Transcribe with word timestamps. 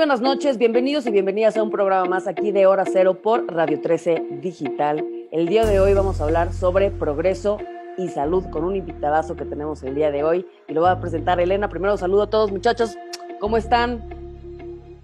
buenas 0.00 0.22
noches, 0.22 0.56
bienvenidos 0.56 1.04
y 1.04 1.10
bienvenidas 1.10 1.58
a 1.58 1.62
un 1.62 1.70
programa 1.70 2.06
más 2.06 2.26
aquí 2.26 2.52
de 2.52 2.64
Hora 2.64 2.86
Cero 2.90 3.20
por 3.20 3.46
Radio 3.52 3.82
13 3.82 4.28
Digital. 4.40 5.04
El 5.30 5.46
día 5.46 5.66
de 5.66 5.78
hoy 5.78 5.92
vamos 5.92 6.22
a 6.22 6.24
hablar 6.24 6.54
sobre 6.54 6.90
progreso 6.90 7.58
y 7.98 8.08
salud 8.08 8.46
con 8.50 8.64
un 8.64 8.76
invitadazo 8.76 9.36
que 9.36 9.44
tenemos 9.44 9.82
el 9.82 9.94
día 9.94 10.10
de 10.10 10.24
hoy 10.24 10.46
y 10.68 10.72
lo 10.72 10.80
va 10.80 10.92
a 10.92 11.00
presentar 11.02 11.38
Elena. 11.38 11.68
Primero 11.68 11.98
saludo 11.98 12.22
a 12.22 12.30
todos 12.30 12.50
muchachos, 12.50 12.96
¿cómo 13.40 13.58
están? 13.58 14.02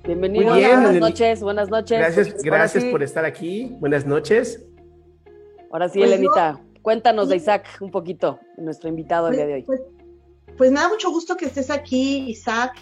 Bienvenidos, 0.03 0.59
buenas 0.59 0.95
noches, 0.95 1.43
buenas 1.43 1.69
noches. 1.69 1.99
Gracias, 1.99 2.43
gracias 2.43 2.85
por 2.85 3.03
estar 3.03 3.27
aquí, 3.27 3.77
buenas 3.79 4.07
noches. 4.07 4.65
Ahora 5.71 5.91
sí, 5.91 5.99
pues 5.99 6.11
Elenita, 6.11 6.59
cuéntanos 6.81 7.29
de 7.29 7.37
Isaac 7.37 7.67
un 7.83 7.91
poquito, 7.91 8.41
nuestro 8.57 8.89
invitado 8.89 9.29
el 9.29 9.37
día 9.37 9.47
de 9.47 9.55
hoy. 9.57 9.63
Pues, 9.65 9.83
pues 10.57 10.73
me 10.73 10.81
da 10.81 10.89
mucho 10.89 11.11
gusto 11.11 11.37
que 11.37 11.45
estés 11.45 11.69
aquí, 11.69 12.31
Isaac 12.31 12.73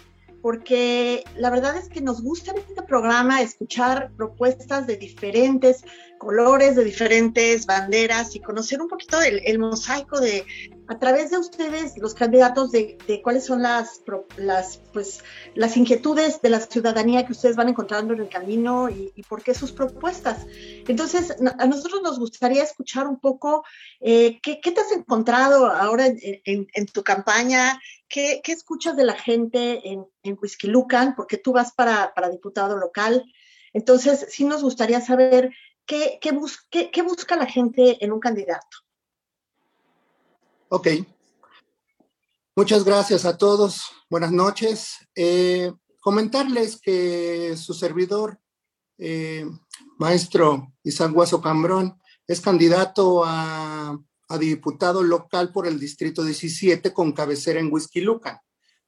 porque 0.45 1.23
la 1.37 1.49
verdad 1.49 1.75
es 1.75 1.89
que 1.89 2.01
nos 2.01 2.21
gusta 2.21 2.51
en 2.51 2.59
este 2.59 2.83
programa 2.83 3.41
escuchar 3.41 4.11
propuestas 4.15 4.85
de 4.85 4.95
diferentes 4.95 5.83
colores, 6.25 6.75
de 6.75 6.83
diferentes 6.83 7.65
banderas 7.65 8.35
y 8.35 8.39
conocer 8.39 8.81
un 8.81 8.87
poquito 8.87 9.21
el, 9.21 9.59
mosaico 9.59 10.19
de, 10.19 10.45
a 10.87 10.97
través 10.97 11.29
de 11.29 11.37
ustedes, 11.37 11.97
los 11.97 12.15
candidatos, 12.15 12.71
de, 12.71 12.97
cuáles 13.23 13.45
son 13.45 13.61
las, 13.61 14.01
las, 14.35 14.81
pues, 14.91 15.23
las 15.53 15.77
inquietudes 15.77 16.41
de 16.41 16.49
la 16.49 16.59
ciudadanía 16.59 17.25
que 17.25 17.33
ustedes 17.33 17.55
van 17.55 17.69
encontrando 17.69 18.13
en 18.13 18.21
el 18.21 18.29
camino 18.29 18.89
y, 18.89 19.11
por 19.29 19.43
qué 19.43 19.53
sus 19.53 19.71
propuestas. 19.71 20.45
Entonces, 20.87 21.35
a 21.59 21.65
nosotros 21.67 22.01
nos 22.01 22.19
gustaría 22.19 22.63
escuchar 22.63 23.07
un 23.07 23.19
poco 23.19 23.63
eh, 24.01 24.39
¿qué, 24.41 24.57
te 24.57 24.81
has 24.81 24.91
encontrado 24.91 25.67
ahora 25.67 26.07
en 26.07 26.85
tu 26.87 27.03
campaña, 27.03 27.79
¿Qué, 28.07 28.41
escuchas 28.47 28.95
de 28.95 29.03
la 29.03 29.15
gente 29.15 29.81
en, 29.89 30.05
en 30.23 30.37
Lucan? 30.63 31.15
Porque 31.15 31.37
tú 31.37 31.53
vas 31.53 31.73
para, 31.73 32.13
diputado 32.31 32.77
local. 32.77 33.25
Entonces, 33.73 34.27
sí 34.29 34.45
nos 34.45 34.63
gustaría 34.63 35.01
saber 35.01 35.51
qué, 35.85 36.19
busca 37.03 37.35
la 37.35 37.45
gente 37.45 38.03
en 38.03 38.11
un 38.11 38.19
candidato. 38.19 38.77
Ok. 40.69 40.87
Muchas 42.55 42.83
gracias 42.83 43.25
a 43.25 43.37
todos. 43.37 43.91
Buenas 44.09 44.31
noches. 44.31 44.95
Eh, 45.15 45.71
comentarles 45.99 46.79
que 46.79 47.55
su 47.57 47.73
servidor, 47.73 48.39
eh, 48.97 49.45
maestro 49.97 50.73
Isaac 50.83 51.11
Guaso 51.11 51.41
Cambrón, 51.41 51.99
es 52.27 52.41
candidato 52.41 53.23
a 53.25 53.99
a 54.27 54.37
diputado 54.37 55.03
local 55.03 55.51
por 55.51 55.67
el 55.67 55.79
Distrito 55.79 56.23
17 56.23 56.93
con 56.93 57.11
cabecera 57.11 57.59
en 57.59 57.71
Huizquilucan. 57.71 58.39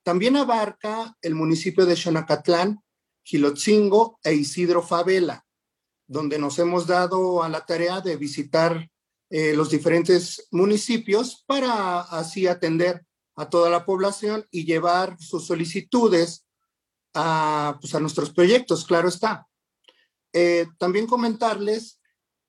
También 0.04 0.38
abarca 0.38 1.16
el 1.22 1.36
municipio 1.36 1.86
de 1.86 1.96
Xonacatlán, 1.96 2.80
Gilotzingo 3.24 4.20
e 4.24 4.34
Isidro 4.34 4.82
Favela, 4.82 5.46
donde 6.08 6.40
nos 6.40 6.58
hemos 6.60 6.88
dado 6.88 7.44
a 7.44 7.50
la 7.50 7.66
tarea 7.66 8.02
de 8.02 8.16
visitar 8.16 8.90
eh, 9.30 9.54
los 9.54 9.70
diferentes 9.70 10.48
municipios 10.52 11.44
para 11.46 12.00
así 12.00 12.48
atender 12.48 13.06
a 13.36 13.50
toda 13.50 13.70
la 13.70 13.86
población 13.86 14.46
y 14.50 14.66
llevar 14.66 15.18
sus 15.20 15.46
solicitudes 15.46 16.46
a, 17.14 17.78
pues, 17.82 17.94
a 17.94 18.00
nuestros 18.00 18.32
proyectos, 18.32 18.86
claro 18.86 19.10
está. 19.10 19.48
Eh, 20.34 20.68
también 20.78 21.08
comentarles 21.08 22.00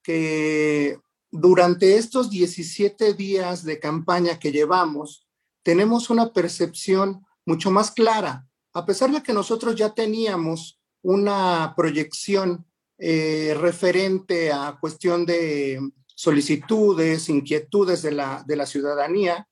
que 0.02 0.98
durante 1.30 1.96
estos 1.96 2.30
17 2.30 3.14
días 3.14 3.64
de 3.64 3.80
campaña 3.80 4.38
que 4.38 4.52
llevamos, 4.52 5.26
tenemos 5.62 6.10
una 6.10 6.32
percepción 6.32 7.26
mucho 7.44 7.70
más 7.70 7.90
clara, 7.90 8.46
a 8.72 8.86
pesar 8.86 9.10
de 9.10 9.22
que 9.22 9.32
nosotros 9.32 9.74
ya 9.74 9.94
teníamos 9.94 10.80
una 11.02 11.74
proyección 11.76 12.67
eh, 12.98 13.56
referente 13.58 14.52
a 14.52 14.76
cuestión 14.80 15.24
de 15.24 15.80
solicitudes, 16.14 17.28
inquietudes 17.28 18.02
de 18.02 18.12
la, 18.12 18.44
de 18.46 18.56
la 18.56 18.66
ciudadanía, 18.66 19.48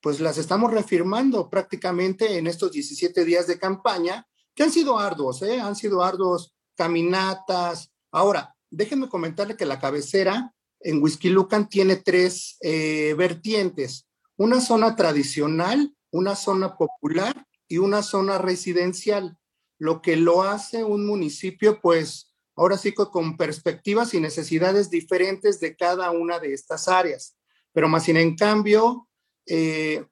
pues 0.00 0.20
las 0.20 0.38
estamos 0.38 0.72
reafirmando 0.72 1.48
prácticamente 1.48 2.38
en 2.38 2.46
estos 2.46 2.72
17 2.72 3.24
días 3.24 3.46
de 3.46 3.58
campaña, 3.58 4.26
que 4.54 4.64
han 4.64 4.72
sido 4.72 4.98
arduos, 4.98 5.42
¿eh? 5.42 5.60
han 5.60 5.76
sido 5.76 6.02
arduos 6.02 6.54
caminatas. 6.74 7.92
Ahora, 8.10 8.54
déjenme 8.70 9.08
comentarle 9.08 9.56
que 9.56 9.66
la 9.66 9.78
cabecera 9.78 10.54
en 10.80 11.02
Lucan 11.22 11.68
tiene 11.68 11.96
tres 11.96 12.56
eh, 12.60 13.14
vertientes, 13.16 14.08
una 14.36 14.60
zona 14.60 14.94
tradicional, 14.94 15.94
una 16.10 16.36
zona 16.36 16.76
popular 16.76 17.46
y 17.68 17.78
una 17.78 18.02
zona 18.02 18.38
residencial, 18.38 19.36
lo 19.78 20.00
que 20.02 20.16
lo 20.16 20.42
hace 20.42 20.84
un 20.84 21.06
municipio, 21.06 21.80
pues 21.80 22.27
ahora 22.58 22.76
sí 22.76 22.92
con 22.92 23.36
perspectivas 23.36 24.14
y 24.14 24.20
necesidades 24.20 24.90
diferentes 24.90 25.60
de 25.60 25.76
cada 25.76 26.10
una 26.10 26.40
de 26.40 26.52
estas 26.52 26.88
áreas. 26.88 27.36
Pero 27.72 27.88
más 27.88 28.04
sin 28.04 28.16
en 28.16 28.34
cambio, 28.34 29.08
eh, 29.46 30.04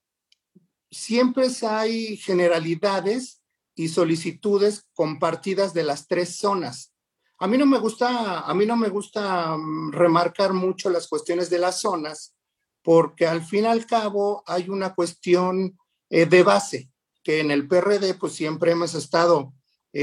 siempre 0.89 1.49
hay 1.69 2.17
generalidades 2.19 3.43
y 3.75 3.89
solicitudes 3.89 4.87
compartidas 4.95 5.75
de 5.75 5.83
las 5.83 6.07
tres 6.07 6.37
zonas. 6.37 6.95
A 7.39 7.49
mí 7.49 7.59
no 7.59 7.67
me 7.67 7.79
gusta, 7.79 8.41
a 8.41 8.55
mí 8.55 8.65
no 8.65 8.77
me 8.77 8.91
gusta 8.91 9.57
mm, 9.57 9.91
remarcar 9.93 10.53
mucho 10.53 10.89
las 10.89 11.09
cuestiones 11.09 11.51
de 11.51 11.59
las 11.59 11.81
zonas, 11.81 12.37
porque 12.81 13.27
al 13.27 13.45
fin 13.45 13.65
y 13.65 13.67
al 13.67 13.87
cabo 13.87 14.45
hay 14.47 14.69
una 14.69 14.95
cuestión 14.95 15.77
eh, 16.11 16.27
de 16.27 16.45
base, 16.45 16.91
que 17.25 17.41
en 17.41 17.51
el 17.51 17.67
PRD 17.67 18.15
pues 18.15 18.35
siempre 18.35 18.71
hemos 18.71 18.95
estado 18.95 19.53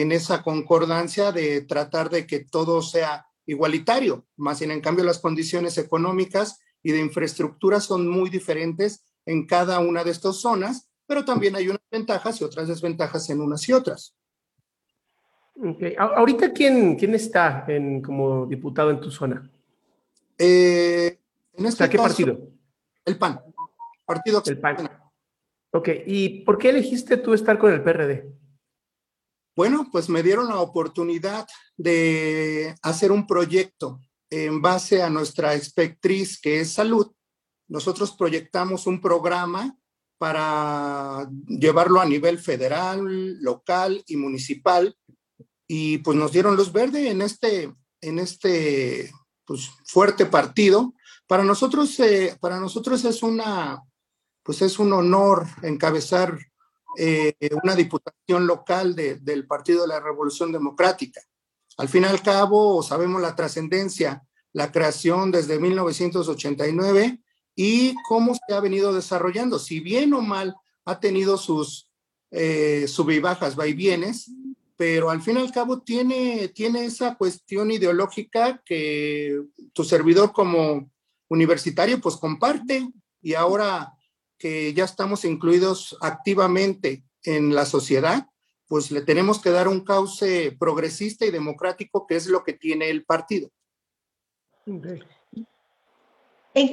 en 0.02 0.12
esa 0.12 0.42
concordancia 0.42 1.32
de 1.32 1.62
tratar 1.62 2.10
de 2.10 2.26
que 2.26 2.40
todo 2.40 2.82
sea 2.82 3.28
igualitario, 3.46 4.26
más 4.38 4.60
bien 4.60 4.72
en 4.72 4.82
cambio 4.82 5.04
las 5.04 5.20
condiciones 5.20 5.78
económicas 5.78 6.60
y 6.82 6.92
de 6.92 7.00
infraestructura 7.00 7.80
son 7.80 8.08
muy 8.08 8.32
diferentes 8.32 9.06
en 9.26 9.46
cada 9.46 9.80
una 9.80 10.04
de 10.04 10.10
estas 10.10 10.38
zonas, 10.38 10.90
pero 11.06 11.24
también 11.24 11.56
hay 11.56 11.70
unas 11.70 11.82
ventajas 11.92 12.42
y 12.42 12.44
otras 12.44 12.68
desventajas 12.68 13.30
en 13.30 13.40
unas 13.40 13.70
y 13.70 13.74
otras. 13.74 14.16
Okay. 15.56 15.94
Ahorita, 15.98 16.52
¿quién, 16.52 16.96
quién 16.96 17.14
está 17.14 17.64
en, 17.68 18.02
como 18.02 18.48
diputado 18.48 18.90
en 18.90 19.00
tu 19.00 19.12
zona? 19.12 19.48
Eh, 20.40 21.20
en 21.54 21.66
este 21.68 21.88
¿Qué 21.88 21.98
partido? 21.98 22.40
El 23.06 23.18
PAN. 23.20 23.40
Partido 24.06 24.42
El 24.44 24.60
PAN. 24.60 24.90
Ok, 25.70 25.90
¿y 26.08 26.42
por 26.42 26.58
qué 26.58 26.70
elegiste 26.70 27.18
tú 27.18 27.36
estar 27.36 27.60
con 27.60 27.72
el 27.72 27.84
PRD? 27.84 28.43
Bueno, 29.56 29.90
pues 29.92 30.10
me 30.10 30.24
dieron 30.24 30.48
la 30.48 30.60
oportunidad 30.60 31.48
de 31.78 32.76
hacer 32.82 33.12
un 33.12 33.28
proyecto 33.28 34.00
en 34.30 34.62
base 34.62 35.04
a 35.04 35.10
nuestra 35.10 35.54
espectriz 35.54 36.40
que 36.42 36.62
es 36.62 36.74
salud. 36.74 37.12
Nosotros 37.68 38.16
proyectamos 38.18 38.88
un 38.88 39.00
programa 39.00 39.78
para 40.18 41.30
llevarlo 41.48 42.00
a 42.00 42.06
nivel 42.06 42.40
federal, 42.40 43.38
local 43.42 44.04
y 44.08 44.16
municipal 44.16 44.96
y 45.68 46.00
pues 46.00 46.18
nos 46.18 46.32
dieron 46.32 46.56
luz 46.56 46.72
verde 46.72 47.10
en 47.10 47.22
este, 47.22 47.74
en 48.02 48.20
este 48.20 49.12
pues, 49.46 49.70
fuerte 49.86 50.26
partido. 50.26 50.94
Para 51.28 51.44
nosotros, 51.44 52.00
eh, 52.00 52.38
para 52.40 52.60
nosotros 52.60 53.06
es 53.06 53.22
una, 53.22 53.84
pues 54.44 54.62
es 54.62 54.80
un 54.80 54.94
honor 54.94 55.46
encabezar 55.62 56.40
eh, 56.98 57.36
una 57.64 57.76
diputación 57.76 58.48
local 58.48 58.96
del 58.96 59.48
Partido 59.48 59.82
de 59.82 59.88
la 59.88 60.00
Revolución 60.00 60.52
Democrática. 60.52 61.22
Al 61.78 61.90
fin 61.90 62.04
y 62.04 62.06
al 62.06 62.22
cabo, 62.22 62.84
sabemos 62.84 63.22
la 63.22 63.36
trascendencia, 63.36 64.24
la 64.52 64.72
creación 64.72 65.32
desde 65.32 65.60
1989 65.60 67.20
y 67.56 67.96
cómo 68.08 68.36
se 68.36 68.54
ha 68.54 68.60
venido 68.60 68.94
desarrollando. 68.94 69.60
Si 69.60 69.80
bien 69.80 70.14
o 70.14 70.22
mal 70.22 70.56
ha 70.86 71.00
tenido 71.00 71.38
sus 71.38 71.90
eh, 72.32 72.88
sub 72.88 73.10
y 73.12 73.20
bajas, 73.20 73.58
va 73.60 73.68
y 73.68 73.74
vienes, 73.74 74.32
pero 74.76 75.10
al 75.10 75.22
fin 75.22 75.38
y 75.38 75.42
al 75.42 75.52
cabo 75.52 75.82
tiene, 75.82 76.50
tiene 76.50 76.86
esa 76.86 77.16
cuestión 77.16 77.72
ideológica 77.72 78.62
que 78.66 79.42
tu 79.72 79.84
servidor 79.84 80.32
como 80.32 80.90
universitario 81.30 82.00
pues 82.00 82.18
comparte 82.18 82.88
y 83.22 83.34
ahora 83.34 83.94
que 84.44 84.74
ya 84.74 84.84
estamos 84.84 85.24
incluidos 85.24 85.98
activamente 86.02 87.06
en 87.24 87.56
la 87.56 87.66
sociedad, 87.66 88.28
pues 88.68 88.92
le 88.92 89.02
tenemos 89.02 89.40
que 89.40 89.52
dar 89.52 89.70
un 89.70 89.86
cauce 89.86 90.54
progresista 90.60 91.26
y 91.26 91.32
democrático 91.32 92.06
que 92.06 92.18
es 92.18 92.28
lo 92.28 92.44
que 92.44 92.52
tiene 92.52 92.90
el 92.90 93.06
partido. 93.06 93.50
¿En 94.66 95.00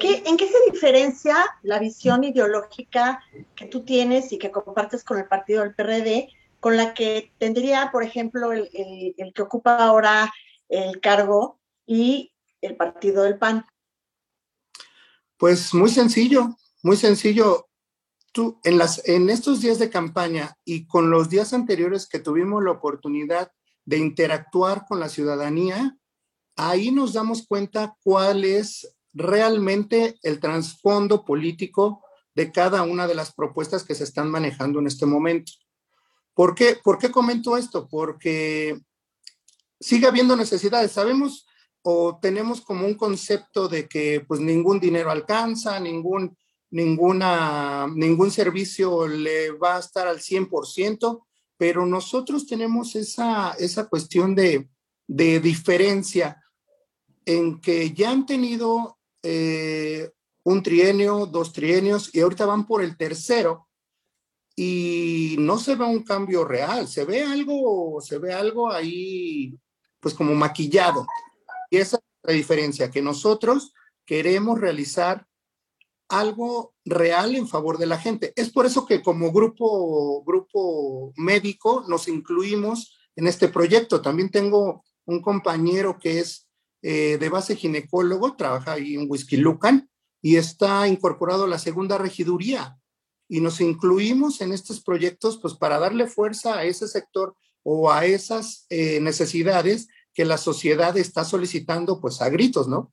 qué, 0.00 0.24
¿En 0.26 0.36
qué 0.36 0.48
se 0.48 0.72
diferencia 0.72 1.36
la 1.62 1.78
visión 1.78 2.24
ideológica 2.24 3.22
que 3.54 3.66
tú 3.66 3.84
tienes 3.84 4.32
y 4.32 4.38
que 4.38 4.50
compartes 4.50 5.04
con 5.04 5.18
el 5.18 5.28
partido 5.28 5.62
del 5.62 5.76
PRD 5.76 6.28
con 6.58 6.76
la 6.76 6.92
que 6.92 7.32
tendría, 7.38 7.90
por 7.92 8.02
ejemplo, 8.02 8.50
el, 8.50 8.68
que 9.32 9.42
ocupa 9.42 9.76
ahora 9.76 10.34
el 10.68 11.00
cargo 11.00 11.60
y 11.86 12.32
el 12.62 12.74
partido 12.74 13.22
del 13.22 13.38
PAN? 13.38 13.64
Pues 15.36 15.72
muy 15.72 15.88
sencillo, 15.88 16.56
muy 16.82 16.96
sencillo. 16.96 17.66
Tú, 18.32 18.60
en, 18.62 18.78
las, 18.78 19.06
en 19.08 19.28
estos 19.28 19.60
días 19.60 19.80
de 19.80 19.90
campaña 19.90 20.56
y 20.64 20.86
con 20.86 21.10
los 21.10 21.28
días 21.28 21.52
anteriores 21.52 22.06
que 22.06 22.20
tuvimos 22.20 22.62
la 22.62 22.70
oportunidad 22.70 23.50
de 23.84 23.98
interactuar 23.98 24.86
con 24.86 25.00
la 25.00 25.08
ciudadanía, 25.08 25.96
ahí 26.54 26.92
nos 26.92 27.12
damos 27.12 27.46
cuenta 27.46 27.96
cuál 28.04 28.44
es 28.44 28.94
realmente 29.12 30.18
el 30.22 30.38
trasfondo 30.38 31.24
político 31.24 32.04
de 32.34 32.52
cada 32.52 32.82
una 32.82 33.08
de 33.08 33.16
las 33.16 33.34
propuestas 33.34 33.82
que 33.82 33.94
se 33.96 34.04
están 34.04 34.30
manejando 34.30 34.78
en 34.78 34.86
este 34.86 35.06
momento. 35.06 35.52
¿Por 36.34 36.54
qué, 36.54 36.78
¿Por 36.82 36.98
qué 36.98 37.10
comento 37.10 37.56
esto? 37.56 37.88
Porque 37.88 38.80
sigue 39.80 40.06
habiendo 40.06 40.36
necesidades. 40.36 40.92
Sabemos 40.92 41.46
o 41.82 42.18
tenemos 42.20 42.60
como 42.60 42.86
un 42.86 42.94
concepto 42.94 43.68
de 43.68 43.88
que 43.88 44.24
pues 44.26 44.40
ningún 44.40 44.78
dinero 44.78 45.10
alcanza, 45.10 45.80
ningún, 45.80 46.36
ninguna, 46.70 47.86
ningún 47.94 48.30
servicio 48.30 49.06
le 49.06 49.50
va 49.52 49.76
a 49.76 49.80
estar 49.80 50.06
al 50.06 50.20
100%, 50.20 51.26
pero 51.56 51.84
nosotros 51.84 52.46
tenemos 52.46 52.96
esa, 52.96 53.52
esa 53.58 53.88
cuestión 53.88 54.34
de, 54.34 54.68
de 55.06 55.40
diferencia 55.40 56.42
en 57.24 57.60
que 57.60 57.92
ya 57.92 58.10
han 58.10 58.26
tenido 58.26 58.98
eh, 59.22 60.10
un 60.44 60.62
trienio, 60.62 61.26
dos 61.26 61.52
trienios 61.52 62.14
y 62.14 62.20
ahorita 62.20 62.46
van 62.46 62.66
por 62.66 62.82
el 62.82 62.96
tercero 62.96 63.68
y 64.56 65.36
no 65.38 65.58
se 65.58 65.74
ve 65.74 65.84
un 65.84 66.02
cambio 66.02 66.44
real, 66.44 66.88
se 66.88 67.04
ve 67.04 67.22
algo, 67.22 68.00
se 68.00 68.18
ve 68.18 68.32
algo 68.32 68.70
ahí 68.70 69.58
pues 70.00 70.14
como 70.14 70.34
maquillado. 70.34 71.06
Y 71.70 71.76
esa 71.76 71.96
es 71.96 72.02
la 72.22 72.32
diferencia, 72.32 72.90
que 72.90 73.02
nosotros 73.02 73.72
queremos 74.04 74.60
realizar 74.60 75.26
algo 76.10 76.74
real 76.84 77.36
en 77.36 77.48
favor 77.48 77.78
de 77.78 77.86
la 77.86 77.98
gente. 77.98 78.32
Es 78.36 78.50
por 78.50 78.66
eso 78.66 78.84
que 78.84 79.00
como 79.00 79.32
grupo, 79.32 80.22
grupo 80.24 81.12
médico 81.16 81.84
nos 81.88 82.08
incluimos 82.08 82.98
en 83.16 83.26
este 83.26 83.48
proyecto. 83.48 84.02
También 84.02 84.30
tengo 84.30 84.84
un 85.06 85.22
compañero 85.22 85.98
que 85.98 86.18
es 86.18 86.48
eh, 86.82 87.16
de 87.18 87.28
base 87.28 87.56
ginecólogo, 87.56 88.36
trabaja 88.36 88.72
ahí 88.72 88.94
en 88.94 89.06
Whisky 89.08 89.36
Lucan 89.36 89.88
y 90.20 90.36
está 90.36 90.86
incorporado 90.88 91.44
a 91.44 91.48
la 91.48 91.58
segunda 91.58 91.96
regiduría. 91.96 92.76
Y 93.28 93.40
nos 93.40 93.60
incluimos 93.60 94.40
en 94.40 94.52
estos 94.52 94.82
proyectos 94.82 95.38
pues 95.38 95.54
para 95.54 95.78
darle 95.78 96.08
fuerza 96.08 96.58
a 96.58 96.64
ese 96.64 96.88
sector 96.88 97.36
o 97.62 97.92
a 97.92 98.04
esas 98.04 98.66
eh, 98.68 98.98
necesidades 99.00 99.88
que 100.12 100.24
la 100.24 100.38
sociedad 100.38 100.96
está 100.96 101.24
solicitando 101.24 102.00
pues 102.00 102.20
a 102.20 102.28
gritos, 102.28 102.66
¿no? 102.66 102.92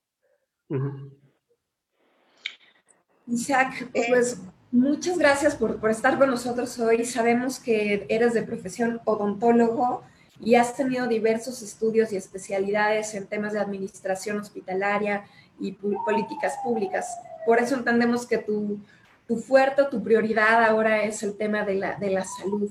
Isaac, 3.28 3.90
pues 4.08 4.40
muchas 4.72 5.18
gracias 5.18 5.56
por, 5.56 5.80
por, 5.80 5.92
estar 5.92 6.18
con 6.18 6.30
nosotros 6.30 6.80
hoy. 6.80 7.06
Sabemos 7.06 7.60
que 7.60 8.06
eres 8.10 8.34
de 8.34 8.44
profesión 8.44 9.02
odontólogo 9.06 10.04
y 10.40 10.56
has 10.56 10.76
tenido 10.76 11.08
diversos 11.08 11.62
estudios 11.62 12.12
y 12.14 12.18
especialidades 12.18 13.14
en 13.16 13.28
temas 13.28 13.54
de 13.54 13.60
administración 13.60 14.40
hospitalaria 14.40 15.26
y 15.60 15.74
políticas 15.74 16.56
públicas. 16.64 17.18
Por 17.46 17.60
eso 17.60 17.76
entendemos 17.76 18.26
que 18.26 18.38
tu, 18.38 18.80
tu 19.28 19.38
fuerte, 19.38 19.84
tu 19.90 20.04
prioridad 20.04 20.64
ahora 20.64 21.04
es 21.04 21.24
el 21.24 21.36
tema 21.36 21.64
de 21.64 21.76
la, 21.76 21.96
de 21.96 22.12
la 22.12 22.24
salud. 22.24 22.70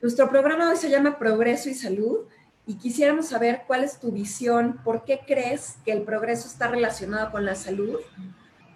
Nuestro 0.00 0.28
programa 0.28 0.70
hoy 0.70 0.76
se 0.76 0.90
llama 0.90 1.18
Progreso 1.18 1.68
y 1.68 1.74
Salud 1.74 2.20
y 2.66 2.74
quisiéramos 2.76 3.26
saber 3.26 3.62
cuál 3.66 3.84
es 3.84 3.98
tu 3.98 4.10
visión, 4.10 4.78
por 4.84 5.04
qué 5.04 5.20
crees 5.26 5.76
que 5.84 5.92
el 5.92 6.02
progreso 6.02 6.48
está 6.48 6.68
relacionado 6.68 7.30
con 7.30 7.44
la 7.44 7.54
salud. 7.54 7.98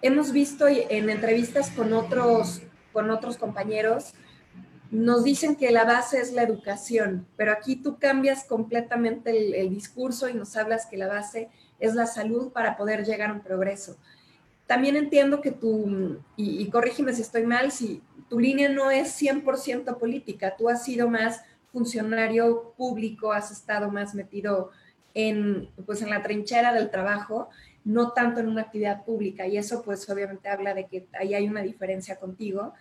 Hemos 0.01 0.31
visto 0.31 0.67
en 0.67 1.09
entrevistas 1.09 1.71
con 1.71 1.93
otros, 1.93 2.61
con 2.93 3.09
otros 3.11 3.37
compañeros 3.37 4.13
nos 4.91 5.23
dicen 5.23 5.55
que 5.55 5.71
la 5.71 5.83
base 5.83 6.19
es 6.19 6.33
la 6.33 6.41
educación, 6.41 7.27
pero 7.37 7.51
aquí 7.51 7.75
tú 7.75 7.99
cambias 7.99 8.43
completamente 8.43 9.59
el, 9.61 9.69
discurso 9.69 10.27
y 10.27 10.33
nos 10.33 10.55
hablas 10.55 10.87
que 10.87 10.97
la 10.97 11.07
base 11.07 11.49
es 11.79 11.93
la 11.93 12.07
salud 12.07 12.51
para 12.51 12.75
poder 12.75 13.05
llegar 13.05 13.29
a 13.29 13.33
un 13.33 13.41
progreso. 13.41 13.97
También 14.65 14.95
entiendo 14.95 15.41
que 15.41 15.51
tú, 15.51 16.19
y, 16.35 16.61
y 16.61 16.69
corrígeme 16.69 17.13
si 17.13 17.21
estoy 17.21 17.45
mal, 17.45 17.71
si 17.71 18.01
tu 18.29 18.39
línea 18.39 18.69
no 18.69 18.89
es 18.89 19.19
100% 19.21 19.97
política, 19.97 20.55
tú 20.57 20.69
has 20.69 20.83
sido 20.83 21.07
más 21.07 21.41
funcionario 21.71 22.73
público, 22.75 23.31
has 23.31 23.51
estado 23.51 23.91
más 23.91 24.15
metido 24.15 24.71
en, 25.13 25.69
pues, 25.85 26.01
en 26.01 26.09
la 26.09 26.21
trinchera 26.21 26.73
del 26.73 26.89
trabajo, 26.89 27.49
no 27.83 28.11
tanto 28.11 28.39
en 28.39 28.47
una 28.47 28.63
actividad 28.63 29.03
pública, 29.05 29.47
y 29.47 29.57
eso 29.57 29.81
pues 29.81 30.09
obviamente 30.09 30.49
habla 30.49 30.73
de 30.73 30.87
que 30.87 31.07
ahí 31.19 31.33
hay 31.33 31.47
una 31.47 31.61
diferencia 31.61 32.19
contigo. 32.19 32.73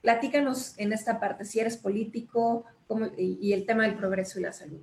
Platícanos 0.00 0.74
en 0.76 0.92
esta 0.92 1.18
parte, 1.18 1.44
si 1.44 1.60
eres 1.60 1.76
político 1.76 2.64
y, 3.16 3.52
el 3.52 3.66
tema 3.66 3.84
del 3.84 3.96
progreso 3.96 4.38
y 4.38 4.42
la 4.42 4.52
salud. 4.52 4.80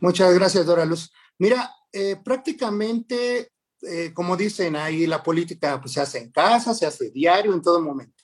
Muchas 0.00 0.34
gracias, 0.34 0.66
Dora 0.66 0.84
Luz. 0.84 1.12
Mira, 1.38 1.70
eh, 1.92 2.16
prácticamente, 2.22 3.52
eh, 3.82 4.12
como 4.14 4.36
dicen 4.36 4.76
ahí, 4.76 5.06
la 5.06 5.22
política 5.22 5.80
pues, 5.80 5.92
se 5.92 6.00
hace 6.00 6.18
en 6.18 6.30
casa, 6.30 6.74
se 6.74 6.86
hace 6.86 7.10
diario, 7.10 7.54
en 7.54 7.62
todo 7.62 7.80
momento. 7.82 8.22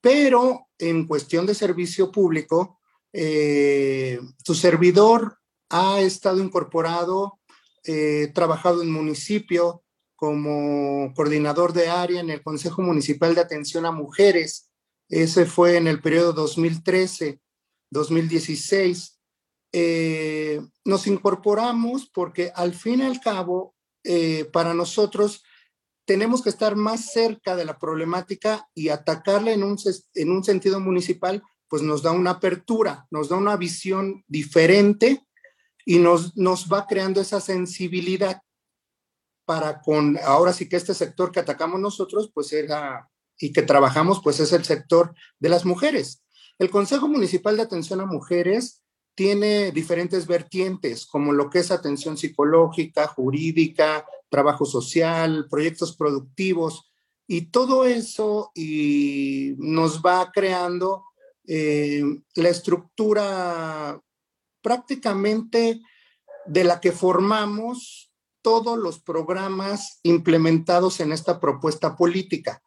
Pero 0.00 0.68
en 0.78 1.06
cuestión 1.06 1.46
de 1.46 1.54
servicio 1.54 2.10
público, 2.10 2.80
eh, 3.12 4.20
tu 4.44 4.54
servidor 4.54 5.38
ha 5.68 6.00
estado 6.00 6.42
incorporado, 6.42 7.39
trabajado 8.34 8.82
en 8.82 8.90
municipio 8.90 9.82
como 10.16 11.14
coordinador 11.14 11.72
de 11.72 11.88
área 11.88 12.20
en 12.20 12.30
el 12.30 12.42
Consejo 12.42 12.82
Municipal 12.82 13.34
de 13.34 13.40
Atención 13.40 13.86
a 13.86 13.90
Mujeres 13.90 14.70
ese 15.10 15.44
fue 15.44 15.76
en 15.76 15.86
el 15.88 16.00
periodo 16.00 16.46
2013-2016. 16.46 19.18
Eh, 19.72 20.60
nos 20.84 21.06
incorporamos 21.08 22.08
porque 22.12 22.52
al 22.54 22.74
fin 22.74 23.00
y 23.00 23.02
al 23.02 23.20
cabo, 23.20 23.74
eh, 24.04 24.44
para 24.52 24.72
nosotros, 24.72 25.42
tenemos 26.06 26.42
que 26.42 26.50
estar 26.50 26.76
más 26.76 27.12
cerca 27.12 27.56
de 27.56 27.64
la 27.64 27.76
problemática 27.78 28.68
y 28.72 28.90
atacarla 28.90 29.50
en 29.52 29.64
un, 29.64 29.76
en 30.14 30.30
un 30.30 30.44
sentido 30.44 30.78
municipal, 30.80 31.42
pues 31.68 31.82
nos 31.82 32.02
da 32.02 32.12
una 32.12 32.30
apertura, 32.30 33.06
nos 33.10 33.28
da 33.28 33.36
una 33.36 33.56
visión 33.56 34.24
diferente 34.28 35.26
y 35.84 35.98
nos, 35.98 36.36
nos 36.36 36.68
va 36.72 36.86
creando 36.86 37.20
esa 37.20 37.40
sensibilidad 37.40 38.42
para 39.44 39.80
con, 39.80 40.18
ahora 40.24 40.52
sí 40.52 40.68
que 40.68 40.76
este 40.76 40.94
sector 40.94 41.32
que 41.32 41.40
atacamos 41.40 41.80
nosotros, 41.80 42.30
pues 42.32 42.52
era 42.52 43.08
y 43.38 43.52
que 43.52 43.62
trabajamos, 43.62 44.20
pues 44.22 44.38
es 44.38 44.52
el 44.52 44.64
sector 44.64 45.14
de 45.38 45.48
las 45.48 45.64
mujeres. 45.64 46.22
El 46.58 46.70
Consejo 46.70 47.08
Municipal 47.08 47.56
de 47.56 47.62
Atención 47.62 48.00
a 48.00 48.06
Mujeres 48.06 48.82
tiene 49.14 49.72
diferentes 49.72 50.26
vertientes, 50.26 51.06
como 51.06 51.32
lo 51.32 51.48
que 51.50 51.60
es 51.60 51.70
atención 51.70 52.16
psicológica, 52.16 53.08
jurídica, 53.08 54.06
trabajo 54.28 54.66
social, 54.66 55.46
proyectos 55.50 55.96
productivos, 55.96 56.90
y 57.26 57.42
todo 57.50 57.84
eso 57.84 58.50
y 58.54 59.54
nos 59.58 60.02
va 60.02 60.32
creando 60.32 61.04
eh, 61.46 62.02
la 62.34 62.48
estructura 62.48 64.00
prácticamente 64.62 65.80
de 66.46 66.64
la 66.64 66.80
que 66.80 66.92
formamos 66.92 68.12
todos 68.42 68.78
los 68.78 68.98
programas 69.00 70.00
implementados 70.02 71.00
en 71.00 71.12
esta 71.12 71.40
propuesta 71.40 71.96
política. 71.96 72.62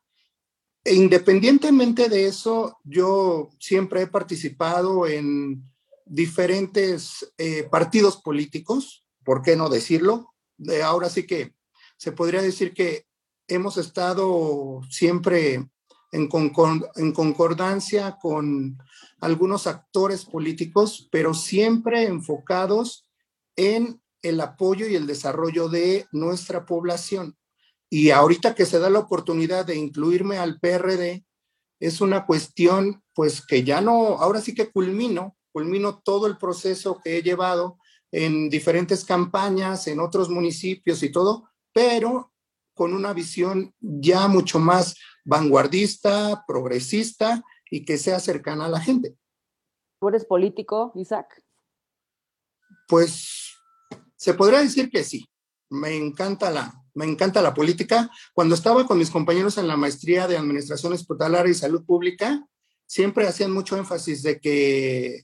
E 0.83 0.95
independientemente 0.95 2.09
de 2.09 2.27
eso, 2.27 2.77
yo 2.83 3.49
siempre 3.59 4.01
he 4.01 4.07
participado 4.07 5.07
en 5.07 5.63
diferentes 6.05 7.33
eh, 7.37 7.63
partidos 7.63 8.17
políticos, 8.17 9.05
¿por 9.23 9.41
qué 9.41 9.55
no 9.55 9.69
decirlo? 9.69 10.33
De 10.57 10.83
ahora 10.83 11.09
sí 11.09 11.25
que 11.25 11.55
se 11.97 12.11
podría 12.11 12.41
decir 12.41 12.73
que 12.73 13.05
hemos 13.47 13.77
estado 13.77 14.81
siempre 14.89 15.69
en, 16.13 17.11
concordancia 17.11 18.17
con 18.21 18.77
algunos 19.19 19.67
actores 19.67 20.25
políticos, 20.25 21.07
pero 21.11 21.33
siempre 21.33 22.05
enfocados 22.05 23.07
en 23.55 24.01
el 24.21 24.39
apoyo 24.39 24.87
y 24.87 24.95
el 24.95 25.07
desarrollo 25.07 25.69
de 25.69 26.05
nuestra 26.11 26.65
población. 26.65 27.35
Y 27.89 28.11
ahorita 28.11 28.55
que 28.55 28.65
se 28.65 28.79
da 28.79 28.89
la 28.89 28.99
oportunidad 28.99 29.65
de 29.65 29.75
incluirme 29.75 30.37
al 30.37 30.59
PRD, 30.59 31.25
es 31.79 31.99
una 31.99 32.25
cuestión 32.25 33.03
pues 33.13 33.45
que 33.45 33.63
ya 33.63 33.81
no, 33.81 34.19
ahora 34.19 34.39
sí 34.39 34.53
que 34.53 34.71
culmino, 34.71 35.35
culmino 35.51 36.01
todo 36.03 36.27
el 36.27 36.37
proceso 36.37 36.99
que 37.03 37.17
he 37.17 37.23
llevado 37.23 37.77
en 38.11 38.49
diferentes 38.49 39.03
campañas, 39.03 39.87
en 39.87 39.99
otros 39.99 40.29
municipios 40.29 41.01
y 41.01 41.11
todo, 41.11 41.49
pero 41.73 42.32
con 42.73 42.93
una 42.93 43.13
visión 43.13 43.73
ya 43.79 44.27
mucho 44.27 44.59
más 44.59 44.95
vanguardista, 45.25 46.43
progresista 46.47 47.43
y 47.69 47.85
que 47.85 47.97
sea 47.97 48.19
cercana 48.19 48.65
a 48.65 48.69
la 48.69 48.79
gente. 48.79 49.15
¿Tú 49.99 50.09
eres 50.09 50.25
político, 50.25 50.91
Isaac? 50.95 51.41
Pues 52.87 53.53
se 54.15 54.33
podría 54.33 54.59
decir 54.59 54.89
que 54.89 55.03
sí. 55.03 55.25
Me 55.69 55.95
encanta 55.95 56.51
la, 56.51 56.73
me 56.93 57.05
encanta 57.05 57.41
la 57.41 57.53
política. 57.53 58.09
Cuando 58.33 58.55
estaba 58.55 58.85
con 58.85 58.97
mis 58.97 59.09
compañeros 59.09 59.57
en 59.57 59.67
la 59.67 59.77
maestría 59.77 60.27
de 60.27 60.37
Administración 60.37 60.93
Hospitalaria 60.93 61.51
y 61.51 61.55
Salud 61.55 61.85
Pública, 61.85 62.45
siempre 62.85 63.27
hacían 63.27 63.51
mucho 63.51 63.77
énfasis 63.77 64.21
de 64.21 64.39
que 64.39 65.15
eh, 65.15 65.23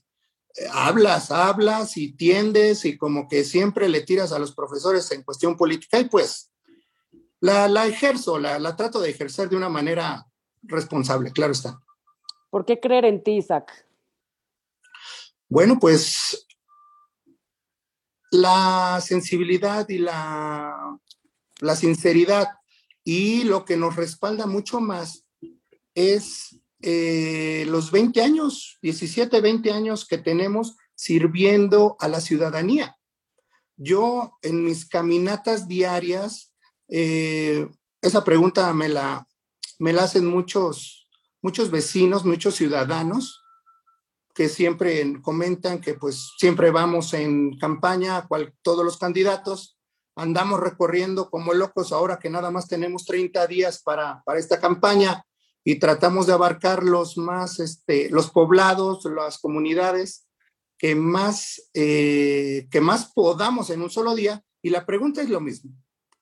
hablas, 0.72 1.30
hablas 1.30 1.96
y 1.96 2.12
tiendes 2.12 2.84
y 2.84 2.98
como 2.98 3.28
que 3.28 3.44
siempre 3.44 3.88
le 3.88 4.00
tiras 4.00 4.32
a 4.32 4.38
los 4.38 4.54
profesores 4.54 5.10
en 5.12 5.22
cuestión 5.22 5.56
política 5.56 6.00
y 6.00 6.08
pues 6.08 6.49
la, 7.40 7.68
la 7.68 7.86
ejerzo, 7.86 8.38
la, 8.38 8.58
la 8.58 8.76
trato 8.76 9.00
de 9.00 9.10
ejercer 9.10 9.48
de 9.48 9.56
una 9.56 9.68
manera 9.68 10.26
responsable, 10.62 11.32
claro 11.32 11.52
está. 11.52 11.80
¿Por 12.50 12.64
qué 12.64 12.80
creer 12.80 13.04
en 13.04 13.22
ti, 13.22 13.36
Isaac? 13.36 13.86
Bueno, 15.48 15.78
pues 15.80 16.46
la 18.30 19.00
sensibilidad 19.02 19.88
y 19.88 19.98
la, 19.98 20.98
la 21.60 21.76
sinceridad 21.76 22.48
y 23.04 23.44
lo 23.44 23.64
que 23.64 23.76
nos 23.76 23.96
respalda 23.96 24.46
mucho 24.46 24.80
más 24.80 25.24
es 25.94 26.60
eh, 26.82 27.64
los 27.68 27.90
20 27.90 28.22
años, 28.22 28.78
17, 28.82 29.40
20 29.40 29.72
años 29.72 30.06
que 30.06 30.18
tenemos 30.18 30.76
sirviendo 30.94 31.96
a 31.98 32.08
la 32.08 32.20
ciudadanía. 32.20 32.96
Yo 33.76 34.38
en 34.42 34.64
mis 34.64 34.86
caminatas 34.86 35.66
diarias, 35.66 36.49
eh, 36.90 37.68
esa 38.02 38.24
pregunta 38.24 38.72
me 38.74 38.88
la, 38.88 39.26
me 39.78 39.92
la 39.92 40.04
hacen 40.04 40.26
muchos, 40.26 41.08
muchos 41.42 41.70
vecinos, 41.70 42.24
muchos 42.24 42.56
ciudadanos 42.56 43.42
que 44.34 44.48
siempre 44.48 45.20
comentan 45.22 45.80
que 45.80 45.94
pues 45.94 46.32
siempre 46.38 46.70
vamos 46.70 47.14
en 47.14 47.58
campaña, 47.58 48.26
cual, 48.26 48.54
todos 48.62 48.84
los 48.84 48.96
candidatos, 48.96 49.76
andamos 50.16 50.60
recorriendo 50.60 51.30
como 51.30 51.54
locos 51.54 51.92
ahora 51.92 52.18
que 52.18 52.30
nada 52.30 52.50
más 52.50 52.68
tenemos 52.68 53.04
30 53.04 53.46
días 53.46 53.82
para, 53.82 54.22
para 54.24 54.38
esta 54.38 54.60
campaña 54.60 55.24
y 55.64 55.76
tratamos 55.76 56.26
de 56.26 56.32
abarcar 56.32 56.82
los 56.82 57.16
más, 57.18 57.60
este, 57.60 58.08
los 58.10 58.30
poblados, 58.30 59.04
las 59.04 59.38
comunidades 59.38 60.26
que 60.78 60.94
más, 60.94 61.70
eh, 61.74 62.66
que 62.70 62.80
más 62.80 63.12
podamos 63.12 63.68
en 63.70 63.82
un 63.82 63.90
solo 63.90 64.14
día. 64.14 64.42
Y 64.62 64.70
la 64.70 64.86
pregunta 64.86 65.20
es 65.20 65.28
lo 65.28 65.40
mismo. 65.40 65.72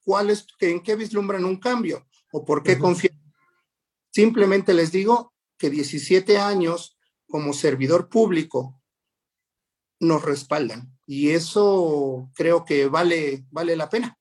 ¿Cuál 0.08 0.30
es, 0.30 0.46
¿En 0.60 0.82
qué 0.82 0.96
vislumbran 0.96 1.44
un 1.44 1.60
cambio? 1.60 2.06
¿O 2.32 2.42
por 2.42 2.62
qué 2.62 2.78
confían? 2.78 3.12
Simplemente 4.10 4.72
les 4.72 4.90
digo 4.90 5.34
que 5.58 5.68
17 5.68 6.38
años 6.38 6.98
como 7.26 7.52
servidor 7.52 8.08
público 8.08 8.80
nos 10.00 10.24
respaldan. 10.24 10.98
Y 11.04 11.32
eso 11.32 12.30
creo 12.34 12.64
que 12.64 12.86
vale, 12.86 13.44
vale 13.50 13.76
la 13.76 13.90
pena. 13.90 14.18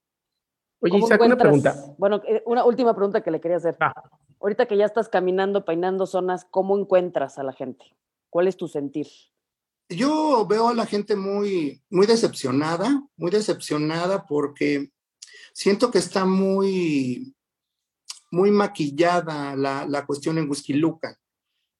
Oye, 0.82 0.98
Isaac, 0.98 1.22
una 1.22 1.38
pregunta. 1.38 1.74
Bueno, 1.98 2.22
eh, 2.28 2.44
una 2.46 2.66
última 2.66 2.94
pregunta 2.94 3.24
que 3.24 3.32
le 3.32 3.40
quería 3.40 3.56
hacer. 3.56 3.78
Ah. 3.80 3.94
Ahorita 4.42 4.66
que 4.66 4.76
ya 4.76 4.84
estás 4.84 5.08
caminando, 5.08 5.64
peinando 5.64 6.06
zonas, 6.06 6.46
¿cómo 6.52 6.78
encuentras 6.78 7.38
a 7.38 7.44
la 7.44 7.54
gente? 7.54 7.96
¿Cuál 8.30 8.50
es 8.50 8.58
tu 8.58 8.68
sentir? 8.68 9.08
Yo 9.88 10.46
veo 10.46 10.68
a 10.68 10.74
la 10.74 10.86
gente 10.86 11.16
muy, 11.16 11.82
muy 11.90 12.08
decepcionada, 12.08 13.08
muy 13.16 13.32
decepcionada 13.32 14.26
porque 14.26 14.92
siento 15.58 15.90
que 15.90 15.98
está 15.98 16.24
muy, 16.24 17.34
muy 18.30 18.52
maquillada 18.52 19.56
la, 19.56 19.88
la 19.88 20.06
cuestión 20.06 20.38
en 20.38 20.48
Whisky 20.48 20.80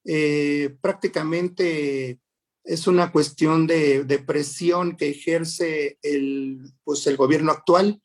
Eh, 0.04 0.76
prácticamente 0.82 2.20
es 2.64 2.88
una 2.88 3.12
cuestión 3.12 3.68
de, 3.68 4.04
de, 4.04 4.18
presión 4.18 4.98
que 4.98 5.10
ejerce 5.10 6.00
el, 6.02 6.74
pues 6.84 7.06
el 7.06 7.18
gobierno 7.18 7.52
actual. 7.52 8.02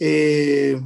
Eh, 0.00 0.80